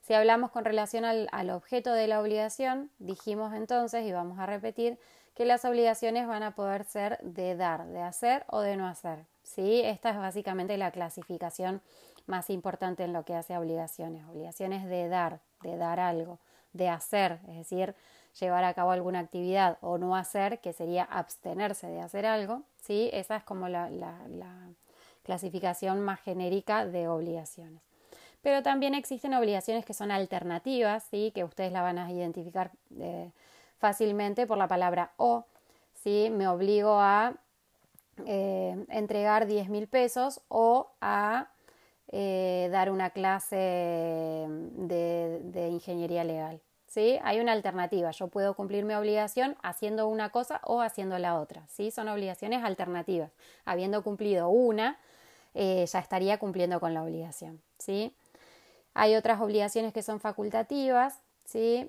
Si 0.03 0.15
hablamos 0.15 0.51
con 0.51 0.65
relación 0.65 1.05
al, 1.05 1.29
al 1.33 1.51
objeto 1.51 1.93
de 1.93 2.07
la 2.07 2.21
obligación, 2.21 2.91
dijimos 2.99 3.53
entonces, 3.55 4.07
y 4.07 4.13
vamos 4.13 4.39
a 4.39 4.47
repetir, 4.47 4.99
que 5.35 5.45
las 5.45 5.65
obligaciones 5.65 6.27
van 6.27 6.43
a 6.43 6.57
poder 6.57 6.85
ser 6.85 7.19
de 7.23 7.55
dar, 7.55 7.87
de 7.87 8.03
hacer 8.03 8.45
o 8.49 8.61
de 8.61 8.77
no 8.77 8.89
hacer. 8.89 9.27
¿sí? 9.45 9.83
Esta 9.85 10.11
es 10.11 10.17
básicamente 10.17 10.77
la 10.79 10.91
clasificación 10.91 11.81
más 12.29 12.51
importante 12.51 13.05
en 13.05 13.13
lo 13.13 13.25
que 13.25 13.35
hace 13.35 13.55
a 13.55 13.61
obligaciones. 13.61 14.25
Obligaciones 14.27 14.87
de 14.87 15.09
dar, 15.09 15.41
de 15.63 15.77
dar 15.77 15.99
algo, 15.99 16.39
de 16.73 16.89
hacer, 16.89 17.41
es 17.49 17.57
decir, 17.57 17.95
llevar 18.39 18.65
a 18.65 18.75
cabo 18.75 18.91
alguna 18.91 19.21
actividad 19.21 19.79
o 19.81 19.99
no 19.99 20.17
hacer, 20.17 20.61
que 20.61 20.73
sería 20.73 21.05
abstenerse 21.05 21.89
de 21.89 22.01
hacer 22.01 22.27
algo, 22.27 22.63
¿sí? 22.77 23.11
Esa 23.13 23.37
es 23.37 23.45
como 23.45 23.69
la, 23.69 23.89
clasificación 25.25 26.01
más 26.01 26.21
genérica 26.21 26.87
de 26.87 27.07
obligaciones. 27.07 27.83
Pero 28.41 28.63
también 28.63 28.95
existen 28.95 29.35
obligaciones 29.35 29.85
que 29.85 29.93
son 29.93 30.11
alternativas, 30.11 31.05
¿sí? 31.11 31.33
Que 31.35 31.45
ustedes 31.45 31.71
la 31.71 31.83
van 31.83 31.99
a 31.99 32.11
identificar 32.11 32.71
eh, 32.99 33.31
fácilmente 33.79 34.47
por 34.47 34.57
la 34.57 34.69
palabra 34.69 35.11
o, 35.19 35.45
¿sí? 36.03 36.31
Me 36.31 36.49
obligo 36.49 36.99
a 36.99 37.35
eh, 38.25 38.87
entregar 38.89 39.47
10 39.47 39.69
mil 39.69 39.87
pesos 39.87 40.41
o 40.49 40.89
a 41.03 41.49
eh, 42.11 42.69
dar 42.73 42.91
una 42.91 43.11
clase 43.11 43.57
de, 44.47 45.69
ingeniería 45.71 46.25
legal. 46.25 46.61
¿sí? 46.87 47.19
Hay 47.23 47.41
una 47.41 47.53
alternativa. 47.53 48.11
Yo 48.13 48.29
puedo 48.29 48.55
cumplir 48.55 48.85
mi 48.85 48.95
obligación 48.95 49.57
haciendo 49.63 50.09
una 50.09 50.31
cosa 50.31 50.61
o 50.65 50.81
haciendo 50.81 51.19
la 51.19 51.39
otra. 51.39 51.67
¿sí? 51.69 51.91
Son 51.91 52.09
obligaciones 52.09 52.65
alternativas. 52.65 53.31
Habiendo 53.65 54.03
cumplido 54.03 54.49
una, 54.49 54.99
eh, 55.55 55.85
ya 55.87 55.99
estaría 55.99 56.39
cumpliendo 56.39 56.81
con 56.81 56.95
la 56.95 57.03
obligación. 57.03 57.61
¿sí? 57.79 58.15
Hay 58.95 59.15
otras 59.15 59.41
obligaciones 59.41 59.93
que 59.93 60.03
son 60.03 60.19
facultativas, 60.19 61.21
¿sí? 61.45 61.89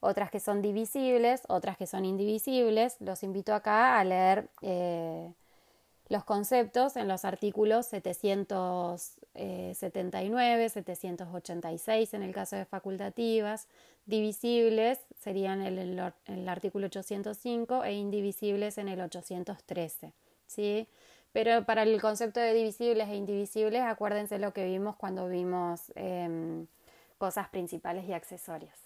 otras 0.00 0.30
que 0.30 0.38
son 0.38 0.62
divisibles, 0.62 1.42
otras 1.48 1.76
que 1.76 1.86
son 1.88 2.04
indivisibles. 2.04 2.96
Los 3.00 3.24
invito 3.24 3.52
acá 3.52 3.98
a 3.98 4.04
leer 4.04 4.48
eh, 4.62 5.32
los 6.08 6.24
conceptos 6.24 6.96
en 6.96 7.08
los 7.08 7.24
artículos 7.24 7.86
779, 7.86 10.68
786 10.68 12.12
eh, 12.12 12.16
en 12.16 12.22
el 12.22 12.32
caso 12.32 12.54
de 12.56 12.64
facultativas, 12.64 13.66
divisibles 14.06 15.00
serían 15.18 15.62
el, 15.62 15.78
el, 15.78 16.12
el 16.26 16.48
artículo 16.48 16.86
805 16.86 17.84
e 17.84 17.94
indivisibles 17.94 18.78
en 18.78 18.88
el 18.88 19.00
813. 19.00 20.12
¿sí? 20.46 20.88
Pero 21.32 21.64
para 21.66 21.82
el 21.82 22.00
concepto 22.00 22.38
de 22.40 22.54
divisibles 22.54 23.08
e 23.08 23.16
indivisibles, 23.16 23.82
acuérdense 23.82 24.38
lo 24.38 24.52
que 24.52 24.64
vimos 24.64 24.94
cuando 24.96 25.28
vimos 25.28 25.92
em, 25.94 26.66
cosas 27.18 27.48
principales 27.48 28.08
y 28.08 28.14
accesorias. 28.14 28.78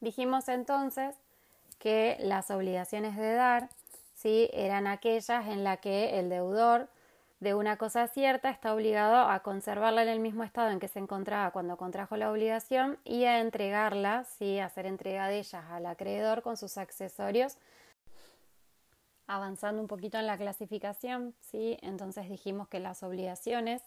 Dijimos 0.00 0.48
entonces 0.48 1.16
que 1.78 2.16
las 2.20 2.52
obligaciones 2.52 3.16
de 3.16 3.32
dar 3.32 3.68
¿sí? 4.18 4.50
eran 4.52 4.86
aquellas 4.86 5.46
en 5.46 5.64
las 5.64 5.78
que 5.78 6.18
el 6.18 6.28
deudor 6.28 6.88
de 7.40 7.54
una 7.54 7.76
cosa 7.76 8.08
cierta 8.08 8.50
está 8.50 8.74
obligado 8.74 9.30
a 9.30 9.40
conservarla 9.44 10.02
en 10.02 10.08
el 10.08 10.18
mismo 10.18 10.42
estado 10.42 10.70
en 10.70 10.80
que 10.80 10.88
se 10.88 10.98
encontraba 10.98 11.52
cuando 11.52 11.76
contrajo 11.76 12.16
la 12.16 12.32
obligación 12.32 12.98
y 13.04 13.24
a 13.24 13.40
entregarla, 13.40 14.24
¿sí? 14.24 14.58
a 14.58 14.66
hacer 14.66 14.86
entrega 14.86 15.28
de 15.28 15.38
ellas 15.38 15.64
al 15.70 15.86
acreedor 15.86 16.42
con 16.42 16.56
sus 16.56 16.78
accesorios. 16.78 17.58
Avanzando 19.28 19.80
un 19.80 19.88
poquito 19.88 20.18
en 20.18 20.26
la 20.26 20.36
clasificación, 20.36 21.34
¿sí? 21.40 21.78
entonces 21.82 22.28
dijimos 22.28 22.66
que 22.66 22.80
las 22.80 23.04
obligaciones 23.04 23.82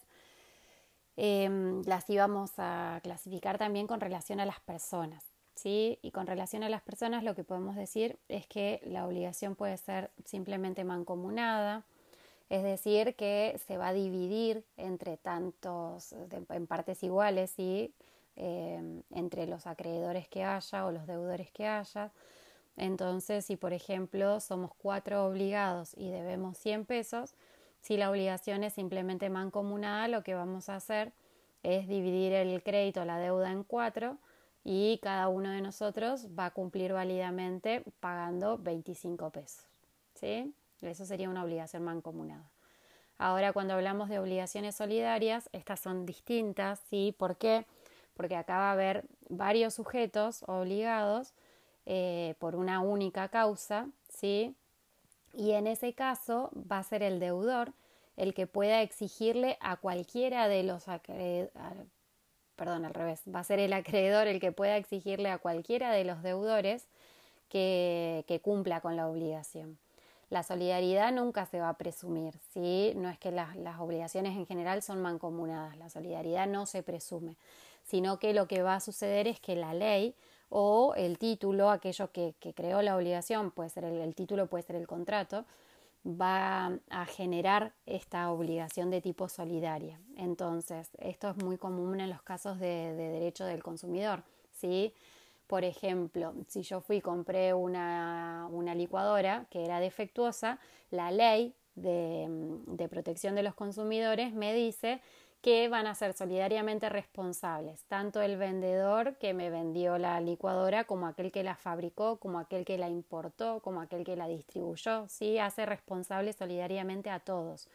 em, 1.16 1.82
las 1.82 2.08
íbamos 2.08 2.52
a 2.56 3.00
clasificar 3.02 3.58
también 3.58 3.86
con 3.86 4.00
relación 4.00 4.40
a 4.40 4.46
las 4.46 4.60
personas. 4.60 5.31
¿Sí? 5.54 5.98
Y 6.02 6.10
con 6.10 6.26
relación 6.26 6.62
a 6.62 6.68
las 6.68 6.82
personas 6.82 7.24
lo 7.24 7.34
que 7.34 7.44
podemos 7.44 7.76
decir 7.76 8.18
es 8.28 8.46
que 8.46 8.80
la 8.84 9.06
obligación 9.06 9.54
puede 9.56 9.76
ser 9.76 10.10
simplemente 10.24 10.84
mancomunada, 10.84 11.84
es 12.50 12.62
decir, 12.62 13.14
que 13.16 13.58
se 13.66 13.78
va 13.78 13.88
a 13.88 13.92
dividir 13.92 14.64
entre 14.76 15.16
tantos, 15.16 16.14
en 16.30 16.66
partes 16.66 17.02
iguales, 17.02 17.50
¿sí? 17.50 17.94
Em, 18.36 19.02
entre 19.10 19.46
los 19.46 19.66
acreedores 19.66 20.26
que 20.26 20.42
haya 20.42 20.86
o 20.86 20.90
los 20.90 21.06
deudores 21.06 21.50
que 21.50 21.66
haya. 21.66 22.10
Entonces, 22.76 23.44
si 23.44 23.56
por 23.56 23.74
ejemplo 23.74 24.40
somos 24.40 24.72
cuatro 24.74 25.26
obligados 25.26 25.92
y 25.96 26.10
debemos 26.10 26.56
100 26.58 26.86
pesos, 26.86 27.34
si 27.82 27.96
la 27.96 28.10
obligación 28.10 28.64
es 28.64 28.72
simplemente 28.72 29.28
mancomunada, 29.28 30.08
lo 30.08 30.22
que 30.22 30.34
vamos 30.34 30.68
a 30.70 30.76
hacer 30.76 31.12
es 31.62 31.88
dividir 31.88 32.32
el 32.32 32.62
crédito, 32.62 33.04
la 33.04 33.18
deuda 33.18 33.50
en 33.52 33.64
cuatro, 33.64 34.16
y 34.64 34.98
cada 35.02 35.28
uno 35.28 35.50
de 35.50 35.60
nosotros 35.60 36.28
va 36.38 36.46
a 36.46 36.50
cumplir 36.50 36.92
válidamente 36.92 37.82
pagando 38.00 38.58
25 38.58 39.30
pesos. 39.30 39.64
¿sí? 40.14 40.54
Eso 40.80 41.04
sería 41.04 41.28
una 41.28 41.44
obligación 41.44 41.82
mancomunada. 41.82 42.48
Ahora, 43.18 43.52
cuando 43.52 43.74
hablamos 43.74 44.08
de 44.08 44.18
obligaciones 44.18 44.76
solidarias, 44.76 45.48
estas 45.52 45.80
son 45.80 46.06
distintas. 46.06 46.80
¿sí? 46.90 47.14
¿Por 47.18 47.36
qué? 47.36 47.66
Porque 48.14 48.36
acá 48.36 48.58
va 48.58 48.70
a 48.70 48.72
haber 48.72 49.04
varios 49.28 49.74
sujetos 49.74 50.44
obligados 50.46 51.32
eh, 51.86 52.34
por 52.38 52.54
una 52.54 52.80
única 52.80 53.28
causa, 53.28 53.88
¿sí? 54.08 54.54
Y 55.34 55.52
en 55.52 55.66
ese 55.66 55.94
caso 55.94 56.50
va 56.54 56.78
a 56.78 56.82
ser 56.82 57.02
el 57.02 57.18
deudor 57.18 57.72
el 58.16 58.34
que 58.34 58.46
pueda 58.46 58.82
exigirle 58.82 59.56
a 59.60 59.76
cualquiera 59.76 60.46
de 60.48 60.62
los 60.62 60.86
perdón, 62.56 62.84
al 62.84 62.94
revés, 62.94 63.22
va 63.32 63.40
a 63.40 63.44
ser 63.44 63.58
el 63.58 63.72
acreedor 63.72 64.26
el 64.26 64.40
que 64.40 64.52
pueda 64.52 64.76
exigirle 64.76 65.30
a 65.30 65.38
cualquiera 65.38 65.92
de 65.92 66.04
los 66.04 66.22
deudores 66.22 66.86
que, 67.48 68.40
cumpla 68.42 68.80
con 68.80 68.96
la 68.96 69.08
obligación. 69.08 69.78
La 70.30 70.42
solidaridad 70.42 71.12
nunca 71.12 71.44
se 71.44 71.60
va 71.60 71.68
a 71.68 71.76
presumir, 71.76 72.38
¿sí? 72.54 72.92
No 72.96 73.10
es 73.10 73.18
que 73.18 73.30
las, 73.30 73.54
obligaciones 73.78 74.36
en 74.36 74.46
general 74.46 74.82
son 74.82 75.02
mancomunadas, 75.02 75.76
la 75.76 75.90
solidaridad 75.90 76.46
no 76.46 76.64
se 76.64 76.82
presume, 76.82 77.36
sino 77.84 78.18
que 78.18 78.32
lo 78.32 78.48
que 78.48 78.62
va 78.62 78.76
a 78.76 78.80
suceder 78.80 79.28
es 79.28 79.38
que 79.40 79.56
la 79.56 79.74
ley 79.74 80.14
o 80.48 80.94
el 80.96 81.18
título, 81.18 81.70
aquello 81.70 82.10
que, 82.10 82.34
creó 82.54 82.80
la 82.80 82.96
obligación, 82.96 83.50
puede 83.50 83.68
ser 83.68 83.84
el 83.84 84.14
título, 84.14 84.46
puede 84.46 84.64
ser 84.64 84.76
el 84.76 84.86
contrato, 84.86 85.44
va 86.04 86.78
a 86.90 87.06
generar 87.06 87.74
esta 87.86 88.30
obligación 88.30 88.90
de 88.90 89.00
tipo 89.00 89.28
solidaria. 89.28 90.00
Entonces, 90.16 90.90
esto 90.98 91.30
es 91.30 91.36
muy 91.36 91.58
común 91.58 92.00
en 92.00 92.10
los 92.10 92.22
casos 92.22 92.58
de, 92.58 92.92
derecho 92.94 93.44
del 93.44 93.62
consumidor, 93.62 94.24
¿sí? 94.52 94.92
Por 95.46 95.64
ejemplo, 95.64 96.34
si 96.48 96.62
yo 96.62 96.80
fui 96.80 96.96
y 96.96 97.00
compré 97.00 97.54
una, 97.54 98.48
una 98.50 98.74
licuadora 98.74 99.46
que 99.50 99.64
era 99.64 99.80
defectuosa, 99.80 100.58
la 100.90 101.10
ley 101.10 101.54
de, 101.74 102.26
de 102.66 102.88
protección 102.88 103.34
de 103.34 103.42
los 103.42 103.54
consumidores 103.54 104.32
me 104.32 104.54
dice 104.54 105.00
que 105.42 105.68
van 105.68 105.88
a 105.88 105.94
ser 105.96 106.14
solidariamente 106.14 106.88
responsables, 106.88 107.84
tanto 107.86 108.22
el 108.22 108.36
vendedor 108.36 109.16
que 109.18 109.34
me 109.34 109.50
vendió 109.50 109.98
la 109.98 110.20
licuadora 110.20 110.84
como 110.84 111.08
aquel 111.08 111.32
que 111.32 111.42
la 111.42 111.56
fabricó, 111.56 112.18
como 112.18 112.38
aquel 112.38 112.64
que 112.64 112.78
la 112.78 112.88
importó, 112.88 113.58
como 113.60 113.80
aquel 113.80 114.04
que 114.04 114.14
la 114.14 114.28
distribuyó, 114.28 115.08
¿sí? 115.08 115.38
Hace 115.38 115.66
responsable 115.66 116.32
solidariamente 116.32 117.10
a 117.10 117.18
todos. 117.18 117.68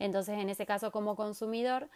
Entonces, 0.00 0.36
en 0.40 0.50
ese 0.50 0.66
caso, 0.66 0.90
como 0.90 1.14
consumidor, 1.14 1.88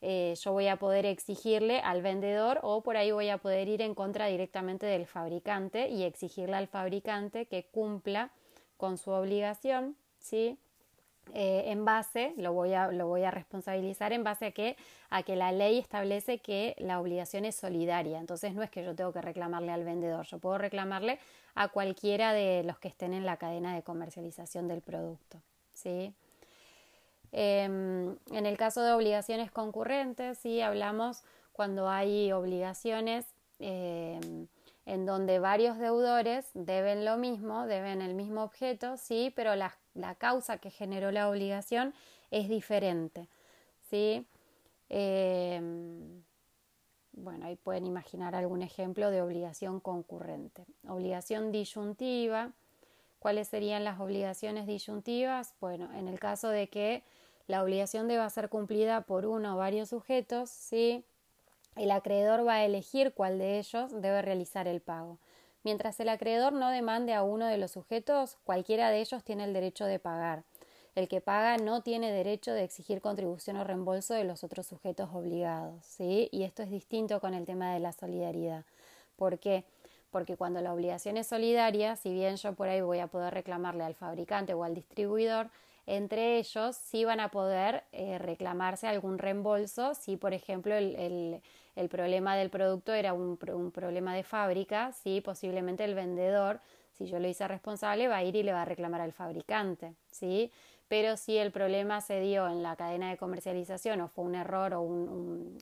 eh, 0.00 0.34
yo 0.42 0.50
voy 0.50 0.66
a 0.66 0.76
poder 0.76 1.06
exigirle 1.06 1.78
al 1.78 2.02
vendedor 2.02 2.58
o 2.62 2.82
por 2.82 2.96
ahí 2.96 3.12
voy 3.12 3.28
a 3.28 3.38
poder 3.38 3.68
ir 3.68 3.82
en 3.82 3.94
contra 3.94 4.26
directamente 4.26 4.84
del 4.84 5.06
fabricante 5.06 5.90
y 5.90 6.02
exigirle 6.02 6.56
al 6.56 6.66
fabricante 6.66 7.46
que 7.46 7.66
cumpla 7.66 8.32
con 8.76 8.98
su 8.98 9.12
obligación, 9.12 9.96
¿sí? 10.18 10.58
Eh, 11.34 11.64
en 11.66 11.84
base, 11.84 12.34
lo 12.36 12.52
voy, 12.52 12.74
a, 12.74 12.88
lo 12.88 13.06
voy 13.06 13.22
a 13.22 13.30
responsabilizar 13.30 14.12
en 14.12 14.24
base 14.24 14.46
a 14.46 14.50
que, 14.50 14.76
a 15.08 15.22
que 15.22 15.36
la 15.36 15.52
ley 15.52 15.78
establece 15.78 16.40
que 16.40 16.74
la 16.78 17.00
obligación 17.00 17.44
es 17.44 17.54
solidaria. 17.54 18.18
Entonces 18.18 18.54
no 18.54 18.62
es 18.62 18.70
que 18.70 18.84
yo 18.84 18.94
tengo 18.94 19.12
que 19.12 19.22
reclamarle 19.22 19.72
al 19.72 19.84
vendedor, 19.84 20.26
yo 20.26 20.38
puedo 20.38 20.58
reclamarle 20.58 21.18
a 21.54 21.68
cualquiera 21.68 22.32
de 22.32 22.64
los 22.64 22.78
que 22.78 22.88
estén 22.88 23.14
en 23.14 23.24
la 23.24 23.36
cadena 23.36 23.74
de 23.74 23.82
comercialización 23.82 24.68
del 24.68 24.82
producto. 24.82 25.40
¿sí? 25.72 26.12
Em, 27.30 28.16
en 28.30 28.46
el 28.46 28.56
caso 28.58 28.82
de 28.82 28.92
obligaciones 28.92 29.50
concurrentes, 29.50 30.38
sí, 30.38 30.60
hablamos 30.60 31.22
cuando 31.52 31.88
hay 31.88 32.30
obligaciones 32.32 33.26
em, 33.58 34.48
en 34.84 35.06
donde 35.06 35.38
varios 35.38 35.78
deudores 35.78 36.50
deben 36.54 37.04
lo 37.04 37.16
mismo, 37.16 37.66
deben 37.66 38.02
el 38.02 38.14
mismo 38.14 38.42
objeto, 38.42 38.96
sí, 38.96 39.32
pero 39.34 39.54
la, 39.94 40.14
causa 40.14 40.58
que 40.58 40.70
generó 40.70 41.10
la 41.10 41.28
obligación 41.28 41.94
es 42.30 42.48
diferente, 42.48 43.28
sí. 43.90 44.26
Em, 44.88 46.22
bueno, 47.12 47.46
ahí 47.46 47.56
pueden 47.56 47.86
imaginar 47.86 48.34
algún 48.34 48.62
ejemplo 48.62 49.10
de 49.10 49.22
obligación 49.22 49.80
concurrente. 49.80 50.64
Obligación 50.88 51.52
disyuntiva. 51.52 52.52
¿Cuáles 53.18 53.48
serían 53.48 53.84
las 53.84 54.00
obligaciones 54.00 54.66
disyuntivas? 54.66 55.54
Bueno, 55.60 55.90
en 55.94 56.08
el 56.08 56.18
caso 56.18 56.48
de 56.48 56.68
que 56.68 57.02
la 57.46 57.62
obligación 57.62 58.08
deba 58.08 58.28
ser 58.30 58.48
cumplida 58.48 59.02
por 59.02 59.26
uno 59.26 59.54
o 59.54 59.58
varios 59.58 59.90
sujetos, 59.90 60.50
¿sí? 60.50 61.04
el 61.76 61.90
acreedor 61.90 62.46
va 62.46 62.54
a 62.54 62.64
elegir 62.64 63.12
cuál 63.14 63.38
de 63.38 63.58
ellos 63.58 63.90
debe 64.00 64.22
realizar 64.22 64.68
el 64.68 64.80
pago. 64.80 65.18
Mientras 65.64 66.00
el 66.00 66.08
acreedor 66.08 66.52
no 66.52 66.70
demande 66.70 67.14
a 67.14 67.22
uno 67.22 67.46
de 67.46 67.58
los 67.58 67.72
sujetos, 67.72 68.36
cualquiera 68.44 68.90
de 68.90 69.00
ellos 69.00 69.22
tiene 69.22 69.44
el 69.44 69.52
derecho 69.52 69.84
de 69.84 69.98
pagar. 69.98 70.44
El 70.94 71.08
que 71.08 71.20
paga 71.20 71.56
no 71.56 71.82
tiene 71.82 72.12
derecho 72.12 72.52
de 72.52 72.64
exigir 72.64 73.00
contribución 73.00 73.56
o 73.56 73.64
reembolso 73.64 74.12
de 74.12 74.24
los 74.24 74.44
otros 74.44 74.66
sujetos 74.66 75.08
obligados, 75.14 75.84
¿sí? 75.86 76.28
Y 76.32 76.42
esto 76.42 76.62
es 76.62 76.70
distinto 76.70 77.20
con 77.20 77.32
el 77.32 77.46
tema 77.46 77.72
de 77.72 77.80
la 77.80 77.92
solidaridad. 77.92 78.64
¿Por 79.16 79.38
qué? 79.38 79.64
Porque 80.10 80.36
cuando 80.36 80.60
la 80.60 80.74
obligación 80.74 81.16
es 81.16 81.28
solidaria, 81.28 81.96
si 81.96 82.12
bien 82.12 82.36
yo 82.36 82.52
por 82.54 82.68
ahí 82.68 82.82
voy 82.82 82.98
a 82.98 83.06
poder 83.06 83.32
reclamarle 83.32 83.84
al 83.84 83.94
fabricante 83.94 84.52
o 84.52 84.64
al 84.64 84.74
distribuidor, 84.74 85.48
entre 85.86 86.38
ellos 86.38 86.76
sí 86.76 87.04
van 87.04 87.20
a 87.20 87.30
poder 87.30 87.84
eh, 87.92 88.18
reclamarse 88.18 88.86
algún 88.86 89.18
reembolso 89.18 89.94
si, 89.94 90.16
por 90.16 90.34
ejemplo, 90.34 90.74
el, 90.74 90.94
el, 90.96 91.42
problema 91.88 92.36
del 92.36 92.50
producto 92.50 92.92
era 92.92 93.12
un, 93.12 93.36
problema 93.36 94.14
de 94.14 94.22
fábrica, 94.22 94.92
sí, 94.92 95.20
posiblemente 95.20 95.84
el 95.84 95.94
vendedor, 95.94 96.60
si 96.92 97.06
yo 97.06 97.18
lo 97.18 97.28
hice 97.28 97.48
responsable, 97.48 98.08
va 98.08 98.16
a 98.16 98.24
ir 98.24 98.36
y 98.36 98.42
le 98.42 98.52
va 98.52 98.62
a 98.62 98.66
reclamar 98.66 99.00
al 99.00 99.12
fabricante, 99.12 99.94
¿sí? 100.10 100.50
Pero 100.88 101.16
si 101.16 101.38
el 101.38 101.52
problema 101.52 102.00
se 102.02 102.20
dio 102.20 102.48
en 102.48 102.62
la 102.62 102.76
cadena 102.76 103.10
de 103.10 103.16
comercialización 103.16 104.02
o 104.02 104.08
fue 104.08 104.24
un 104.24 104.34
error 104.34 104.74
o 104.74 104.82
un, 104.82 105.56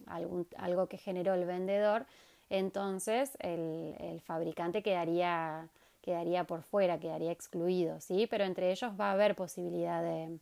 algo 0.56 0.86
que 0.88 0.98
generó 0.98 1.34
el 1.34 1.44
vendedor, 1.44 2.06
entonces 2.48 3.36
el, 3.40 3.94
el 4.00 4.20
fabricante 4.20 4.82
quedaría 4.82 5.68
quedaría 6.02 6.44
por 6.44 6.62
fuera, 6.62 6.98
quedaría 6.98 7.30
excluido, 7.30 8.00
¿sí? 8.00 8.26
Pero 8.26 8.44
entre 8.44 8.70
ellos 8.70 8.92
va 8.98 9.10
a 9.10 9.12
haber 9.12 9.34
posibilidad 9.34 10.02
de, 10.02 10.38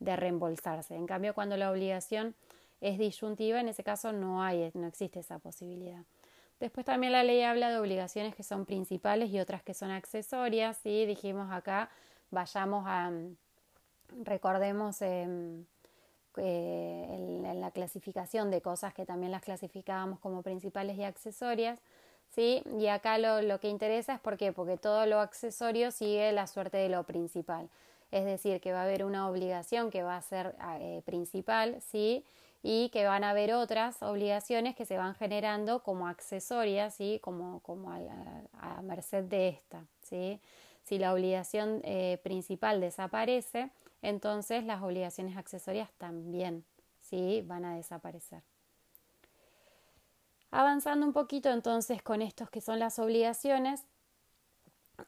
de 0.00 0.16
reembolsarse. 0.16 0.94
En 0.94 1.06
cambio, 1.06 1.34
cuando 1.34 1.56
la 1.56 1.70
obligación 1.70 2.34
es 2.80 2.98
disyuntiva, 2.98 3.60
en 3.60 3.68
ese 3.68 3.82
caso 3.82 4.12
no 4.12 4.42
hay, 4.42 4.70
no 4.74 4.86
existe 4.86 5.20
esa 5.20 5.38
posibilidad. 5.38 6.04
Después 6.60 6.86
también 6.86 7.12
la 7.12 7.22
ley 7.22 7.42
habla 7.42 7.70
de 7.70 7.78
obligaciones 7.78 8.34
que 8.34 8.42
son 8.42 8.64
principales 8.64 9.30
y 9.30 9.40
otras 9.40 9.62
que 9.62 9.74
son 9.74 9.90
accesorias. 9.90 10.82
Dijimos 10.82 11.52
acá, 11.52 11.90
vayamos 12.30 12.84
a, 12.86 13.12
recordemos 14.24 15.02
em, 15.02 15.66
eh, 16.36 17.06
en 17.10 17.60
la 17.60 17.70
clasificación 17.70 18.50
de 18.50 18.62
cosas 18.62 18.94
que 18.94 19.04
también 19.04 19.32
las 19.32 19.42
clasificábamos 19.42 20.18
como 20.18 20.42
principales 20.42 20.96
y 20.96 21.04
accesorias, 21.04 21.80
¿sí? 22.30 22.62
Y 22.78 22.86
acá 22.86 23.18
lo, 23.18 23.42
lo 23.42 23.60
que 23.60 23.68
interesa 23.68 24.14
es 24.14 24.20
por 24.20 24.36
qué, 24.36 24.52
porque 24.52 24.78
todo 24.78 25.06
lo 25.06 25.20
accesorio 25.20 25.90
sigue 25.90 26.32
la 26.32 26.46
suerte 26.46 26.78
de 26.78 26.88
lo 26.88 27.04
principal. 27.04 27.68
Es 28.10 28.24
decir, 28.24 28.60
que 28.60 28.72
va 28.72 28.80
a 28.80 28.84
haber 28.84 29.04
una 29.04 29.28
obligación 29.28 29.90
que 29.90 30.02
va 30.02 30.16
a 30.16 30.22
ser 30.22 30.54
ah, 30.58 30.78
eh, 30.80 31.02
principal, 31.04 31.80
¿sí? 31.82 32.24
Y 32.68 32.88
que 32.88 33.06
van 33.06 33.22
a 33.22 33.30
haber 33.30 33.54
otras 33.54 34.02
obligaciones 34.02 34.74
que 34.74 34.86
se 34.86 34.96
van 34.96 35.14
generando 35.14 35.84
como 35.84 36.08
accesorias, 36.08 36.96
¿sí? 36.96 37.20
Como, 37.22 37.60
como 37.60 37.92
a, 37.92 38.82
merced 38.82 39.22
de 39.22 39.50
esta, 39.50 39.86
¿sí? 40.02 40.40
Si 40.82 40.98
la 40.98 41.14
obligación 41.14 41.80
eh, 41.84 42.18
principal 42.24 42.80
desaparece, 42.80 43.70
entonces 44.02 44.64
las 44.64 44.82
obligaciones 44.82 45.36
accesorias 45.36 45.92
también, 45.96 46.64
¿sí? 47.02 47.44
Van 47.46 47.64
a 47.64 47.76
desaparecer. 47.76 48.42
Avanzando 50.50 51.06
un 51.06 51.12
poquito 51.12 51.50
entonces 51.50 52.02
con 52.02 52.20
estos 52.20 52.50
que 52.50 52.60
son 52.60 52.80
las 52.80 52.98
obligaciones, 52.98 53.84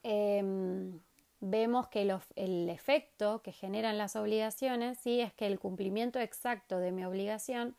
em, 0.05 1.01
vemos 1.41 1.89
que 1.89 2.03
el 2.37 2.69
efecto 2.69 3.43
que 3.43 3.53
generan 3.53 3.99
las 3.99 4.17
obligaciones 4.17 4.99
¿sí? 4.99 5.21
es 5.21 5.33
que 5.33 5.47
el 5.47 5.59
cumplimiento 5.59 6.19
exacto 6.19 6.79
de 6.79 6.93
mi 6.93 7.05
obligación 7.05 7.77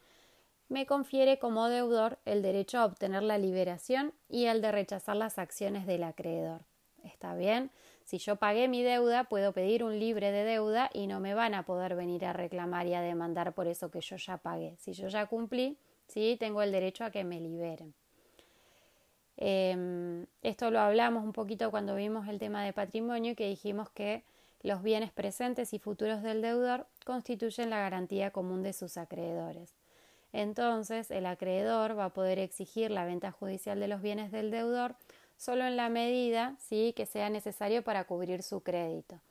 me 0.70 0.86
confiere 0.86 1.40
como 1.40 1.68
deudor 1.68 2.20
el 2.26 2.42
derecho 2.42 2.80
a 2.80 2.86
obtener 2.86 3.24
la 3.24 3.38
liberación 3.38 4.14
y 4.30 4.46
el 4.46 4.62
de 4.62 4.72
rechazar 4.72 5.16
las 5.16 5.40
acciones 5.40 5.88
del 5.88 6.04
acreedor. 6.04 6.62
¿Está 7.04 7.34
bien? 7.34 7.72
Si 8.04 8.18
yo 8.18 8.36
pagué 8.36 8.68
mi 8.68 8.84
deuda, 8.84 9.24
puedo 9.26 9.52
pedir 9.52 9.84
un 9.84 10.00
libre 10.00 10.32
de 10.32 10.44
deuda 10.44 10.90
y 10.94 11.08
no 11.08 11.20
me 11.20 11.34
van 11.34 11.54
a 11.54 11.66
poder 11.66 11.96
venir 11.96 12.26
a 12.26 12.34
reclamar 12.34 12.88
y 12.88 12.94
a 12.94 13.02
demandar 13.02 13.54
por 13.54 13.68
eso 13.68 13.90
que 13.90 14.02
yo 14.02 14.16
ya 14.18 14.38
pagué. 14.38 14.76
Si 14.78 14.94
yo 14.94 15.08
ya 15.08 15.26
cumplí, 15.26 15.78
¿sí? 16.08 16.38
Tengo 16.40 16.62
el 16.62 16.72
derecho 16.72 17.04
a 17.04 17.12
que 17.12 17.24
me 17.24 17.40
liberen. 17.40 17.94
Em, 19.42 20.26
esto 20.42 20.70
lo 20.70 20.82
hablamos 20.82 21.24
un 21.24 21.32
poquito 21.32 21.72
cuando 21.72 21.96
vimos 21.96 22.28
el 22.28 22.40
tema 22.40 22.62
de 22.66 22.74
patrimonio, 22.74 23.38
que 23.38 23.48
dijimos 23.48 23.90
que 23.90 24.22
los 24.62 24.84
bienes 24.84 25.14
presentes 25.14 25.74
y 25.74 25.80
futuros 25.80 26.22
del 26.22 26.42
deudor 26.42 26.88
constituyen 27.06 27.70
la 27.70 27.80
garantía 27.80 28.32
común 28.32 28.64
de 28.64 28.74
sus 28.74 28.98
acreedores. 28.98 29.74
Entonces, 30.34 31.10
el 31.10 31.26
acreedor 31.26 31.98
va 31.98 32.06
a 32.06 32.14
poder 32.14 32.38
exigir 32.38 32.92
la 32.92 33.06
venta 33.06 33.32
judicial 33.32 33.80
de 33.80 33.88
los 33.88 34.02
bienes 34.02 34.30
del 34.32 34.52
deudor 34.52 34.96
solo 35.38 35.66
en 35.66 35.78
la 35.78 35.88
medida 35.88 36.58
¿sí? 36.60 36.94
que 36.94 37.06
sea 37.06 37.30
necesario 37.30 37.82
para 37.82 38.04
cubrir 38.04 38.44
su 38.44 38.60
crédito. 38.60 39.22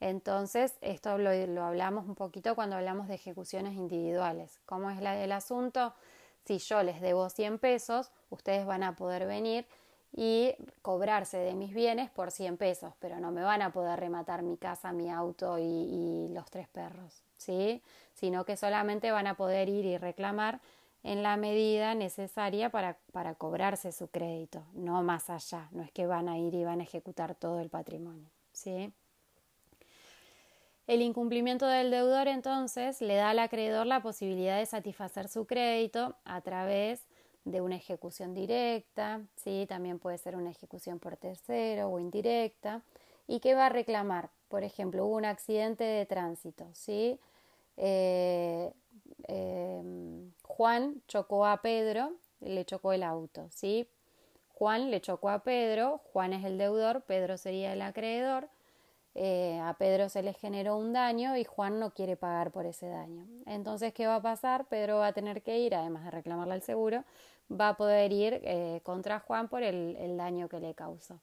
Entonces, 0.00 0.74
esto 0.80 1.16
lo, 1.16 1.30
hablamos 1.64 2.06
un 2.08 2.16
poquito 2.16 2.56
cuando 2.56 2.74
hablamos 2.74 3.06
de 3.06 3.14
ejecuciones 3.14 3.74
individuales. 3.74 4.58
¿Cómo 4.66 4.90
es 4.90 5.00
la, 5.00 5.22
el 5.22 5.30
asunto? 5.30 5.94
Si 6.44 6.58
yo 6.58 6.82
les 6.82 7.00
debo 7.00 7.28
100 7.30 7.58
pesos, 7.58 8.10
ustedes 8.30 8.66
van 8.66 8.82
a 8.82 8.96
poder 8.96 9.26
venir 9.26 9.66
y 10.16 10.54
cobrarse 10.82 11.38
de 11.38 11.54
mis 11.54 11.74
bienes 11.74 12.10
por 12.10 12.30
100 12.30 12.56
pesos, 12.56 12.92
pero 13.00 13.18
no 13.18 13.32
me 13.32 13.42
van 13.42 13.62
a 13.62 13.72
poder 13.72 13.98
rematar 13.98 14.42
mi 14.42 14.56
casa, 14.56 14.92
mi 14.92 15.10
auto 15.10 15.58
y, 15.58 16.28
los 16.30 16.50
tres 16.50 16.68
perros, 16.68 17.24
¿sí? 17.36 17.82
Sino 18.14 18.44
que 18.44 18.56
solamente 18.56 19.10
van 19.10 19.26
a 19.26 19.36
poder 19.36 19.68
ir 19.68 19.84
y 19.84 19.98
reclamar 19.98 20.60
en 21.02 21.22
la 21.22 21.36
medida 21.36 21.94
necesaria 21.94 22.70
para, 22.70 22.98
para 23.12 23.34
cobrarse 23.34 23.92
su 23.92 24.08
crédito, 24.08 24.64
no 24.72 25.02
más 25.02 25.30
allá, 25.30 25.68
no 25.72 25.82
es 25.82 25.90
que 25.90 26.06
van 26.06 26.28
a 26.28 26.38
ir 26.38 26.54
y 26.54 26.64
van 26.64 26.80
a 26.80 26.84
ejecutar 26.84 27.34
todo 27.34 27.60
el 27.60 27.70
patrimonio, 27.70 28.30
¿sí? 28.52 28.92
El 30.86 31.00
incumplimiento 31.00 31.66
del 31.66 31.90
deudor 31.90 32.28
entonces 32.28 33.00
le 33.00 33.14
da 33.14 33.30
al 33.30 33.38
acreedor 33.38 33.86
la 33.86 34.02
posibilidad 34.02 34.58
de 34.58 34.66
satisfacer 34.66 35.28
su 35.28 35.46
crédito 35.46 36.16
a 36.24 36.42
través 36.42 37.06
de 37.44 37.60
una 37.60 37.76
ejecución 37.76 38.34
directa, 38.34 39.22
¿sí? 39.36 39.66
también 39.68 39.98
puede 39.98 40.18
ser 40.18 40.36
una 40.36 40.50
ejecución 40.50 40.98
por 40.98 41.16
tercero 41.16 41.88
o 41.88 41.98
indirecta, 41.98 42.82
y 43.26 43.40
que 43.40 43.54
va 43.54 43.66
a 43.66 43.70
reclamar, 43.70 44.30
por 44.48 44.62
ejemplo, 44.64 45.06
hubo 45.06 45.16
un 45.16 45.24
accidente 45.24 45.84
de 45.84 46.04
tránsito, 46.04 46.66
¿sí? 46.74 47.18
Eh, 47.76 48.72
em, 49.26 50.30
Juan 50.42 51.02
chocó 51.08 51.46
a 51.46 51.62
Pedro, 51.62 52.12
le 52.40 52.64
chocó 52.66 52.92
el 52.92 53.02
auto, 53.02 53.48
¿sí? 53.50 53.88
Juan 54.48 54.90
le 54.90 55.00
chocó 55.00 55.30
a 55.30 55.42
Pedro, 55.42 56.02
Juan 56.12 56.34
es 56.34 56.44
el 56.44 56.58
deudor, 56.58 57.02
Pedro 57.02 57.38
sería 57.38 57.72
el 57.72 57.82
acreedor, 57.82 58.48
eh, 59.16 59.60
a 59.62 59.74
Pedro 59.74 60.08
se 60.08 60.22
le 60.22 60.32
generó 60.32 60.76
un 60.76 60.92
daño 60.92 61.36
y 61.36 61.44
Juan 61.44 61.78
no 61.78 61.90
quiere 61.92 62.16
pagar 62.16 62.50
por 62.50 62.66
ese 62.66 62.88
daño. 62.88 63.26
Entonces, 63.46 63.94
¿qué 63.94 64.06
va 64.06 64.16
a 64.16 64.22
pasar? 64.22 64.64
Pedro 64.66 64.98
va 64.98 65.08
a 65.08 65.12
tener 65.12 65.42
que 65.42 65.58
ir, 65.58 65.74
además 65.74 66.04
de 66.04 66.10
reclamarle 66.10 66.54
al 66.54 66.62
seguro, 66.62 67.04
va 67.50 67.70
a 67.70 67.76
poder 67.76 68.12
ir 68.12 68.40
eh, 68.42 68.80
contra 68.82 69.20
Juan 69.20 69.48
por 69.48 69.62
el, 69.62 70.16
daño 70.16 70.48
que 70.48 70.58
le 70.58 70.74
causó. 70.74 71.20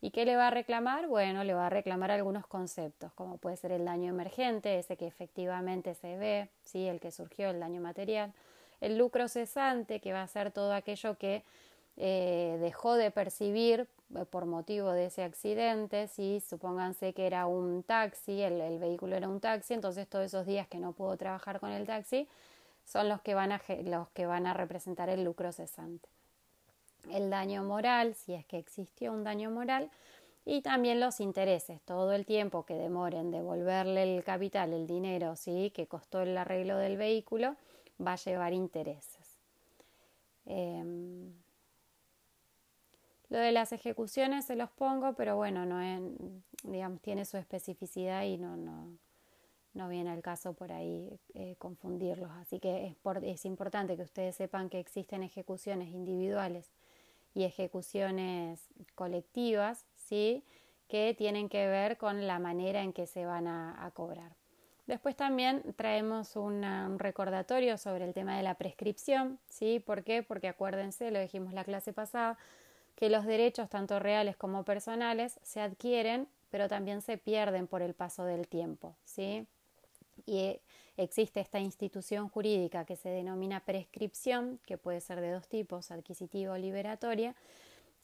¿Y 0.00 0.10
qué 0.10 0.24
le 0.24 0.36
va 0.36 0.48
a 0.48 0.50
reclamar? 0.50 1.06
Bueno, 1.06 1.44
le 1.44 1.54
va 1.54 1.66
a 1.66 1.70
reclamar 1.70 2.10
algunos 2.10 2.46
conceptos, 2.46 3.12
como 3.12 3.38
puede 3.38 3.56
ser 3.56 3.72
el 3.72 3.84
daño 3.84 4.10
emergente, 4.10 4.78
ese 4.78 4.96
que 4.96 5.06
efectivamente 5.06 5.94
se 5.94 6.16
ve, 6.16 6.48
¿sí? 6.64 6.86
el 6.86 7.00
que 7.00 7.12
surgió, 7.12 7.50
el 7.50 7.60
daño 7.60 7.80
material, 7.80 8.32
el 8.80 8.98
lucro 8.98 9.28
cesante, 9.28 10.00
que 10.00 10.12
va 10.12 10.22
a 10.22 10.26
ser 10.26 10.50
todo 10.50 10.74
aquello 10.74 11.16
que 11.18 11.44
eh, 11.96 12.58
dejó 12.60 12.94
de 12.94 13.10
percibir 13.10 13.86
por 14.30 14.46
motivo 14.46 14.92
de 14.92 15.06
ese 15.06 15.22
accidente, 15.22 16.08
¿sí? 16.08 16.40
supónganse 16.40 17.14
que 17.14 17.26
era 17.26 17.46
un 17.46 17.82
taxi, 17.82 18.42
el, 18.42 18.60
el, 18.60 18.78
vehículo 18.78 19.16
era 19.16 19.28
un 19.28 19.40
taxi, 19.40 19.74
entonces 19.74 20.08
todos 20.08 20.26
esos 20.26 20.46
días 20.46 20.68
que 20.68 20.78
no 20.78 20.92
pudo 20.92 21.16
trabajar 21.16 21.60
con 21.60 21.70
el 21.70 21.86
taxi 21.86 22.28
son 22.84 23.08
los 23.08 23.20
que 23.22 23.34
van 23.34 23.52
a, 23.52 23.62
los 23.84 24.08
que 24.10 24.26
van 24.26 24.46
a 24.46 24.54
representar 24.54 25.08
el 25.08 25.24
lucro 25.24 25.52
cesante 25.52 26.08
el 27.10 27.30
daño 27.30 27.64
moral, 27.64 28.14
si 28.14 28.34
es 28.34 28.44
que 28.46 28.58
existió 28.58 29.12
un 29.12 29.24
daño 29.24 29.50
moral, 29.50 29.90
y 30.44 30.60
también 30.60 30.98
los 30.98 31.20
intereses, 31.20 31.80
todo 31.82 32.12
el 32.12 32.26
tiempo 32.26 32.64
que 32.64 32.74
demoren 32.74 33.30
devolverle 33.30 34.02
el 34.16 34.24
capital, 34.24 34.72
el 34.72 34.86
dinero, 34.86 35.36
¿sí? 35.36 35.70
que 35.74 35.86
costó 35.86 36.22
el 36.22 36.36
arreglo 36.36 36.76
del 36.78 36.96
vehículo, 36.96 37.56
va 38.04 38.14
a 38.14 38.16
llevar 38.16 38.52
intereses. 38.52 39.38
Em, 40.46 41.32
lo 43.32 43.38
de 43.38 43.50
las 43.50 43.72
ejecuciones 43.72 44.44
se 44.44 44.56
los 44.56 44.70
pongo, 44.70 45.14
pero 45.14 45.36
bueno, 45.36 45.64
no 45.64 45.80
es, 45.80 46.02
digamos, 46.64 47.00
tiene 47.00 47.24
su 47.24 47.38
especificidad 47.38 48.24
y 48.24 48.36
no, 48.36 48.58
no, 48.58 48.94
no 49.72 49.88
viene 49.88 50.10
al 50.10 50.20
caso 50.20 50.52
por 50.52 50.70
ahí 50.70 51.18
eh, 51.32 51.56
confundirlos. 51.58 52.30
Así 52.32 52.60
que 52.60 52.88
es, 52.88 52.96
es 53.22 53.46
importante 53.46 53.96
que 53.96 54.02
ustedes 54.02 54.36
sepan 54.36 54.68
que 54.68 54.78
existen 54.78 55.22
ejecuciones 55.22 55.88
individuales 55.88 56.68
y 57.34 57.44
ejecuciones 57.44 58.68
colectivas, 58.94 59.86
¿sí? 59.96 60.44
que 60.88 61.14
tienen 61.16 61.48
que 61.48 61.66
ver 61.68 61.96
con 61.96 62.26
la 62.26 62.38
manera 62.38 62.82
en 62.82 62.92
que 62.92 63.06
se 63.06 63.24
van 63.24 63.46
a, 63.46 63.90
cobrar. 63.94 64.36
Después 64.86 65.16
también 65.16 65.62
traemos 65.74 66.36
un 66.36 66.98
recordatorio 66.98 67.78
sobre 67.78 68.04
el 68.04 68.12
tema 68.12 68.36
de 68.36 68.42
la 68.42 68.56
prescripción, 68.56 69.38
¿sí? 69.48 69.80
¿Por 69.80 70.04
qué? 70.04 70.22
Porque 70.22 70.48
acuérdense, 70.48 71.10
lo 71.10 71.18
dijimos 71.18 71.54
la 71.54 71.64
clase 71.64 71.94
pasada, 71.94 72.36
que 73.02 73.10
los 73.10 73.26
derechos, 73.26 73.68
tanto 73.68 73.98
reales 73.98 74.36
como 74.36 74.64
personales, 74.64 75.40
se 75.42 75.60
adquieren, 75.60 76.28
pero 76.50 76.68
también 76.68 77.02
se 77.02 77.18
pierden 77.18 77.66
por 77.66 77.82
el 77.82 77.94
paso 77.94 78.24
del 78.24 78.46
tiempo, 78.46 78.94
¿sí? 79.04 79.44
Y 80.24 80.60
existe 80.96 81.40
esta 81.40 81.58
institución 81.58 82.28
jurídica 82.28 82.84
que 82.84 82.94
se 82.94 83.08
denomina 83.08 83.58
prescripción, 83.58 84.60
que 84.66 84.78
puede 84.78 85.00
ser 85.00 85.20
de 85.20 85.32
dos 85.32 85.48
tipos, 85.48 85.90
adquisitiva 85.90 86.52
o 86.52 86.58
liberatoria, 86.58 87.34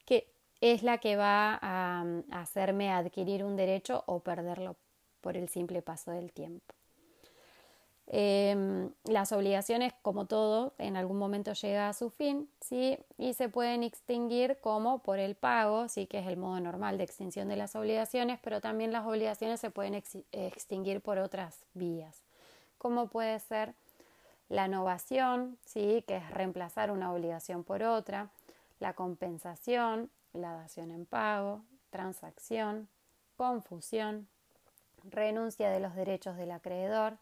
que 0.05 0.27
es 0.61 0.83
la 0.83 0.99
que 0.99 1.15
va 1.15 1.61
a, 1.63 2.05
hacerme 2.33 2.91
adquirir 2.91 3.45
un 3.45 3.55
derecho 3.55 4.03
o 4.07 4.19
perderlo 4.19 4.75
por 5.21 5.37
el 5.37 5.49
simple 5.49 5.81
paso 5.81 6.11
del 6.11 6.33
tiempo. 6.33 6.75
Em, 8.11 8.91
las 9.05 9.33
obligaciones, 9.33 9.93
como 10.01 10.25
todo, 10.25 10.73
en 10.79 10.97
algún 10.97 11.19
momento 11.19 11.53
llega 11.53 11.91
a 11.91 11.93
su 11.93 12.09
fin, 12.09 12.49
¿sí? 12.61 12.99
Y 13.19 13.35
se 13.35 13.51
pueden 13.51 13.83
extinguir 13.83 14.59
como 14.61 15.01
por 15.01 15.19
el 15.19 15.35
pago, 15.35 15.89
sí, 15.89 16.07
que 16.07 16.19
es 16.21 16.27
el 16.27 16.39
modo 16.39 16.59
normal 16.61 16.97
de 16.97 17.05
extinción 17.05 17.49
de 17.49 17.57
las 17.57 17.77
obligaciones, 17.77 18.39
pero 18.43 18.61
también 18.63 18.93
las 18.93 19.07
obligaciones 19.07 19.61
se 19.61 19.71
pueden 19.71 19.95
extinguir 20.33 21.03
por 21.03 21.19
otras 21.19 21.67
vías 21.75 22.23
como 22.79 23.09
puede 23.09 23.39
ser 23.41 23.75
la 24.49 24.67
innovación, 24.67 25.59
¿sí? 25.67 26.03
que 26.07 26.17
es 26.17 26.31
reemplazar 26.31 26.91
una 26.91 27.13
obligación 27.13 27.65
por 27.65 27.83
otra, 27.83 28.31
la 28.81 28.95
compensación, 28.95 30.11
la 30.33 30.53
dación 30.53 30.91
en 30.91 31.05
pago, 31.05 31.63
transacción, 31.91 32.89
confusión, 33.37 34.29
renuncia 35.05 35.71
de 35.71 35.81
los 35.81 35.95
derechos 35.95 36.37
del 36.37 36.53
acreedor, 36.53 37.19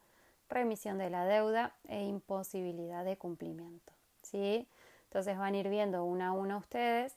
remisión 0.48 0.98
de 0.98 1.10
la 1.10 1.24
deuda 1.24 1.74
e 1.88 2.02
imposibilidad 2.04 3.04
de 3.04 3.16
cumplimiento. 3.16 3.92
¿sí? 4.22 4.68
Entonces 5.04 5.38
van 5.38 5.54
a 5.54 5.58
ir 5.58 5.68
viendo 5.68 6.04
una 6.04 6.28
a 6.28 6.32
una 6.32 6.56
ustedes 6.56 7.16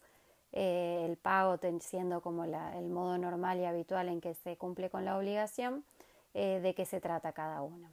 eh, 0.51 1.05
el 1.07 1.17
pago 1.17 1.59
siendo 1.79 2.21
como 2.21 2.43
el 2.43 2.89
modo 2.89 3.17
normal 3.17 3.59
y 3.59 3.65
habitual 3.65 4.09
en 4.09 4.21
que 4.21 4.33
se 4.33 4.57
cumple 4.57 4.89
con 4.89 5.05
la 5.05 5.17
obligación, 5.17 5.83
eh, 6.33 6.59
de 6.61 6.73
qué 6.73 6.85
se 6.85 7.01
trata 7.01 7.33
cada 7.33 7.61
uno 7.61 7.89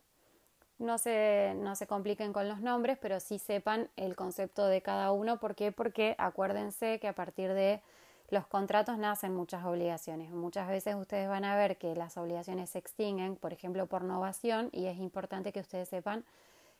no 0.78 0.98
se, 0.98 1.54
no 1.56 1.74
se 1.74 1.86
compliquen 1.86 2.32
con 2.32 2.48
los 2.48 2.60
nombres, 2.60 2.98
pero 3.00 3.20
sí 3.20 3.38
sepan 3.38 3.88
el 3.96 4.14
concepto 4.14 4.66
de 4.66 4.82
cada 4.82 5.12
uno. 5.12 5.38
¿Por 5.38 5.54
qué? 5.54 5.72
Porque 5.72 6.14
acuérdense 6.18 6.98
que 7.00 7.08
a 7.08 7.14
partir 7.14 7.52
de 7.52 7.80
los 8.28 8.46
contratos 8.46 8.98
nacen 8.98 9.34
muchas 9.34 9.64
obligaciones. 9.64 10.30
Muchas 10.30 10.68
veces 10.68 10.96
ustedes 10.96 11.28
van 11.28 11.44
a 11.44 11.56
ver 11.56 11.78
que 11.78 11.94
las 11.94 12.16
obligaciones 12.16 12.70
se 12.70 12.78
extinguen, 12.78 13.36
por 13.36 13.52
ejemplo, 13.52 13.86
por 13.86 14.02
novación, 14.02 14.68
y 14.72 14.86
es 14.86 14.98
importante 14.98 15.52
que 15.52 15.60
ustedes 15.60 15.88
sepan 15.88 16.24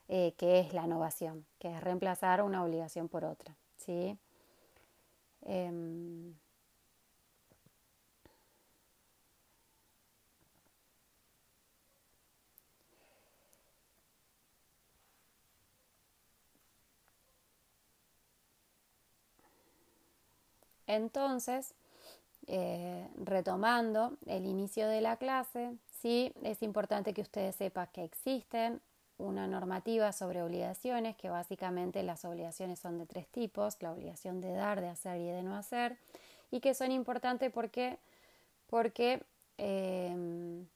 eh, 0.09 0.35
qué 0.37 0.61
es 0.61 0.73
la 0.73 0.87
novación, 0.87 1.47
que 1.59 1.73
es 1.75 1.81
reemplazar 1.83 2.43
una 2.43 2.65
obligación 2.65 3.09
por 3.09 3.25
otra. 3.25 3.55
¿sí? 3.77 4.19
Em, 5.43 6.35
Entonces, 20.87 21.75
eh, 22.47 23.09
retomando 23.17 24.17
el 24.27 24.45
inicio 24.47 24.87
de 24.89 25.01
la 25.01 25.17
clase, 25.17 25.73
sí 26.01 26.33
es 26.43 26.63
importante 26.63 27.13
que 27.13 27.23
ustedes 27.23 27.57
sepan 27.57 27.89
que 27.93 28.05
existen 28.05 28.81
una 29.19 29.47
normativa 29.47 30.13
sobre 30.13 30.43
obligaciones, 30.43 31.17
que 31.17 31.31
básicamente 31.31 32.03
las 32.03 32.25
obligaciones 32.25 32.79
son 32.79 32.99
de 32.99 33.07
tres 33.07 33.27
tipos, 33.29 33.77
la 33.81 33.93
obligación 33.93 34.41
de 34.41 34.53
dar, 34.53 34.81
de 34.81 34.89
hacer 34.89 35.21
y 35.21 35.29
de 35.31 35.43
no 35.43 35.57
hacer, 35.57 35.97
y 36.51 36.61
que 36.61 36.75
son 36.75 36.93
importantes 36.93 37.51
porque, 37.51 37.99
porque 38.69 39.23
em, 39.57 40.67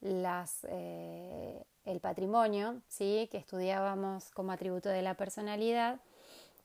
las, 0.00 0.66
eh, 0.68 1.64
el 1.84 2.00
patrimonio, 2.00 2.80
¿sí? 2.88 3.28
que 3.30 3.38
estudiábamos 3.38 4.30
como 4.32 4.52
atributo 4.52 4.88
de 4.90 5.02
la 5.02 5.14
personalidad, 5.14 6.00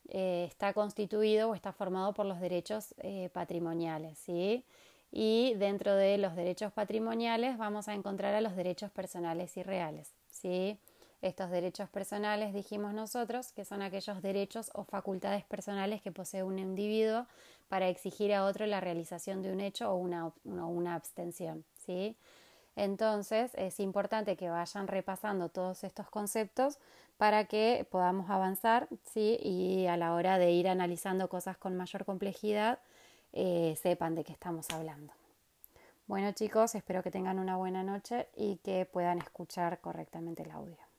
eh, 0.08 0.46
está 0.48 0.72
constituido 0.72 1.50
o 1.50 1.54
está 1.54 1.72
formado 1.72 2.12
por 2.12 2.26
los 2.26 2.40
derechos 2.40 2.94
eh, 2.98 3.30
patrimoniales, 3.32 4.18
¿sí? 4.18 4.64
Y 5.10 5.54
dentro 5.54 5.94
de 5.94 6.18
los 6.18 6.34
derechos 6.34 6.72
patrimoniales 6.72 7.58
vamos 7.58 7.88
a 7.88 7.94
encontrar 7.94 8.34
a 8.34 8.40
los 8.40 8.56
derechos 8.56 8.90
personales 8.90 9.56
y 9.56 9.62
reales, 9.62 10.12
¿sí? 10.30 10.78
Estos 11.20 11.50
derechos 11.50 11.88
personales, 11.88 12.52
dijimos 12.52 12.94
nosotros, 12.94 13.52
que 13.52 13.64
son 13.64 13.80
aquellos 13.82 14.22
derechos 14.22 14.70
o 14.74 14.84
facultades 14.84 15.44
personales 15.44 16.02
que 16.02 16.10
posee 16.10 16.42
un 16.42 16.58
individuo 16.58 17.26
para 17.68 17.88
exigir 17.88 18.34
a 18.34 18.44
otro 18.44 18.66
la 18.66 18.80
realización 18.80 19.40
de 19.42 19.52
un 19.52 19.60
hecho 19.60 19.92
o 19.92 19.96
una, 19.96 20.32
una 20.44 20.94
abstención, 20.94 21.64
¿sí? 21.86 22.16
Entonces 22.74 23.52
es 23.54 23.80
importante 23.80 24.36
que 24.36 24.48
vayan 24.48 24.88
repasando 24.88 25.48
todos 25.48 25.84
estos 25.84 26.08
conceptos 26.08 26.78
para 27.22 27.44
que 27.44 27.86
podamos 27.88 28.28
avanzar 28.30 28.88
¿sí? 29.14 29.38
y 29.40 29.86
a 29.86 29.96
la 29.96 30.14
hora 30.14 30.38
de 30.38 30.50
ir 30.50 30.66
analizando 30.66 31.28
cosas 31.28 31.56
con 31.56 31.76
mayor 31.76 32.04
complejidad 32.04 32.80
eh, 33.32 33.78
sepan 33.80 34.16
de 34.16 34.24
qué 34.24 34.32
estamos 34.32 34.68
hablando. 34.70 35.12
Bueno 36.08 36.32
chicos, 36.32 36.74
espero 36.74 37.00
que 37.04 37.12
tengan 37.12 37.38
una 37.38 37.56
buena 37.56 37.84
noche 37.84 38.26
y 38.34 38.56
que 38.64 38.86
puedan 38.86 39.18
escuchar 39.18 39.80
correctamente 39.80 40.42
el 40.42 40.50
audio. 40.50 40.91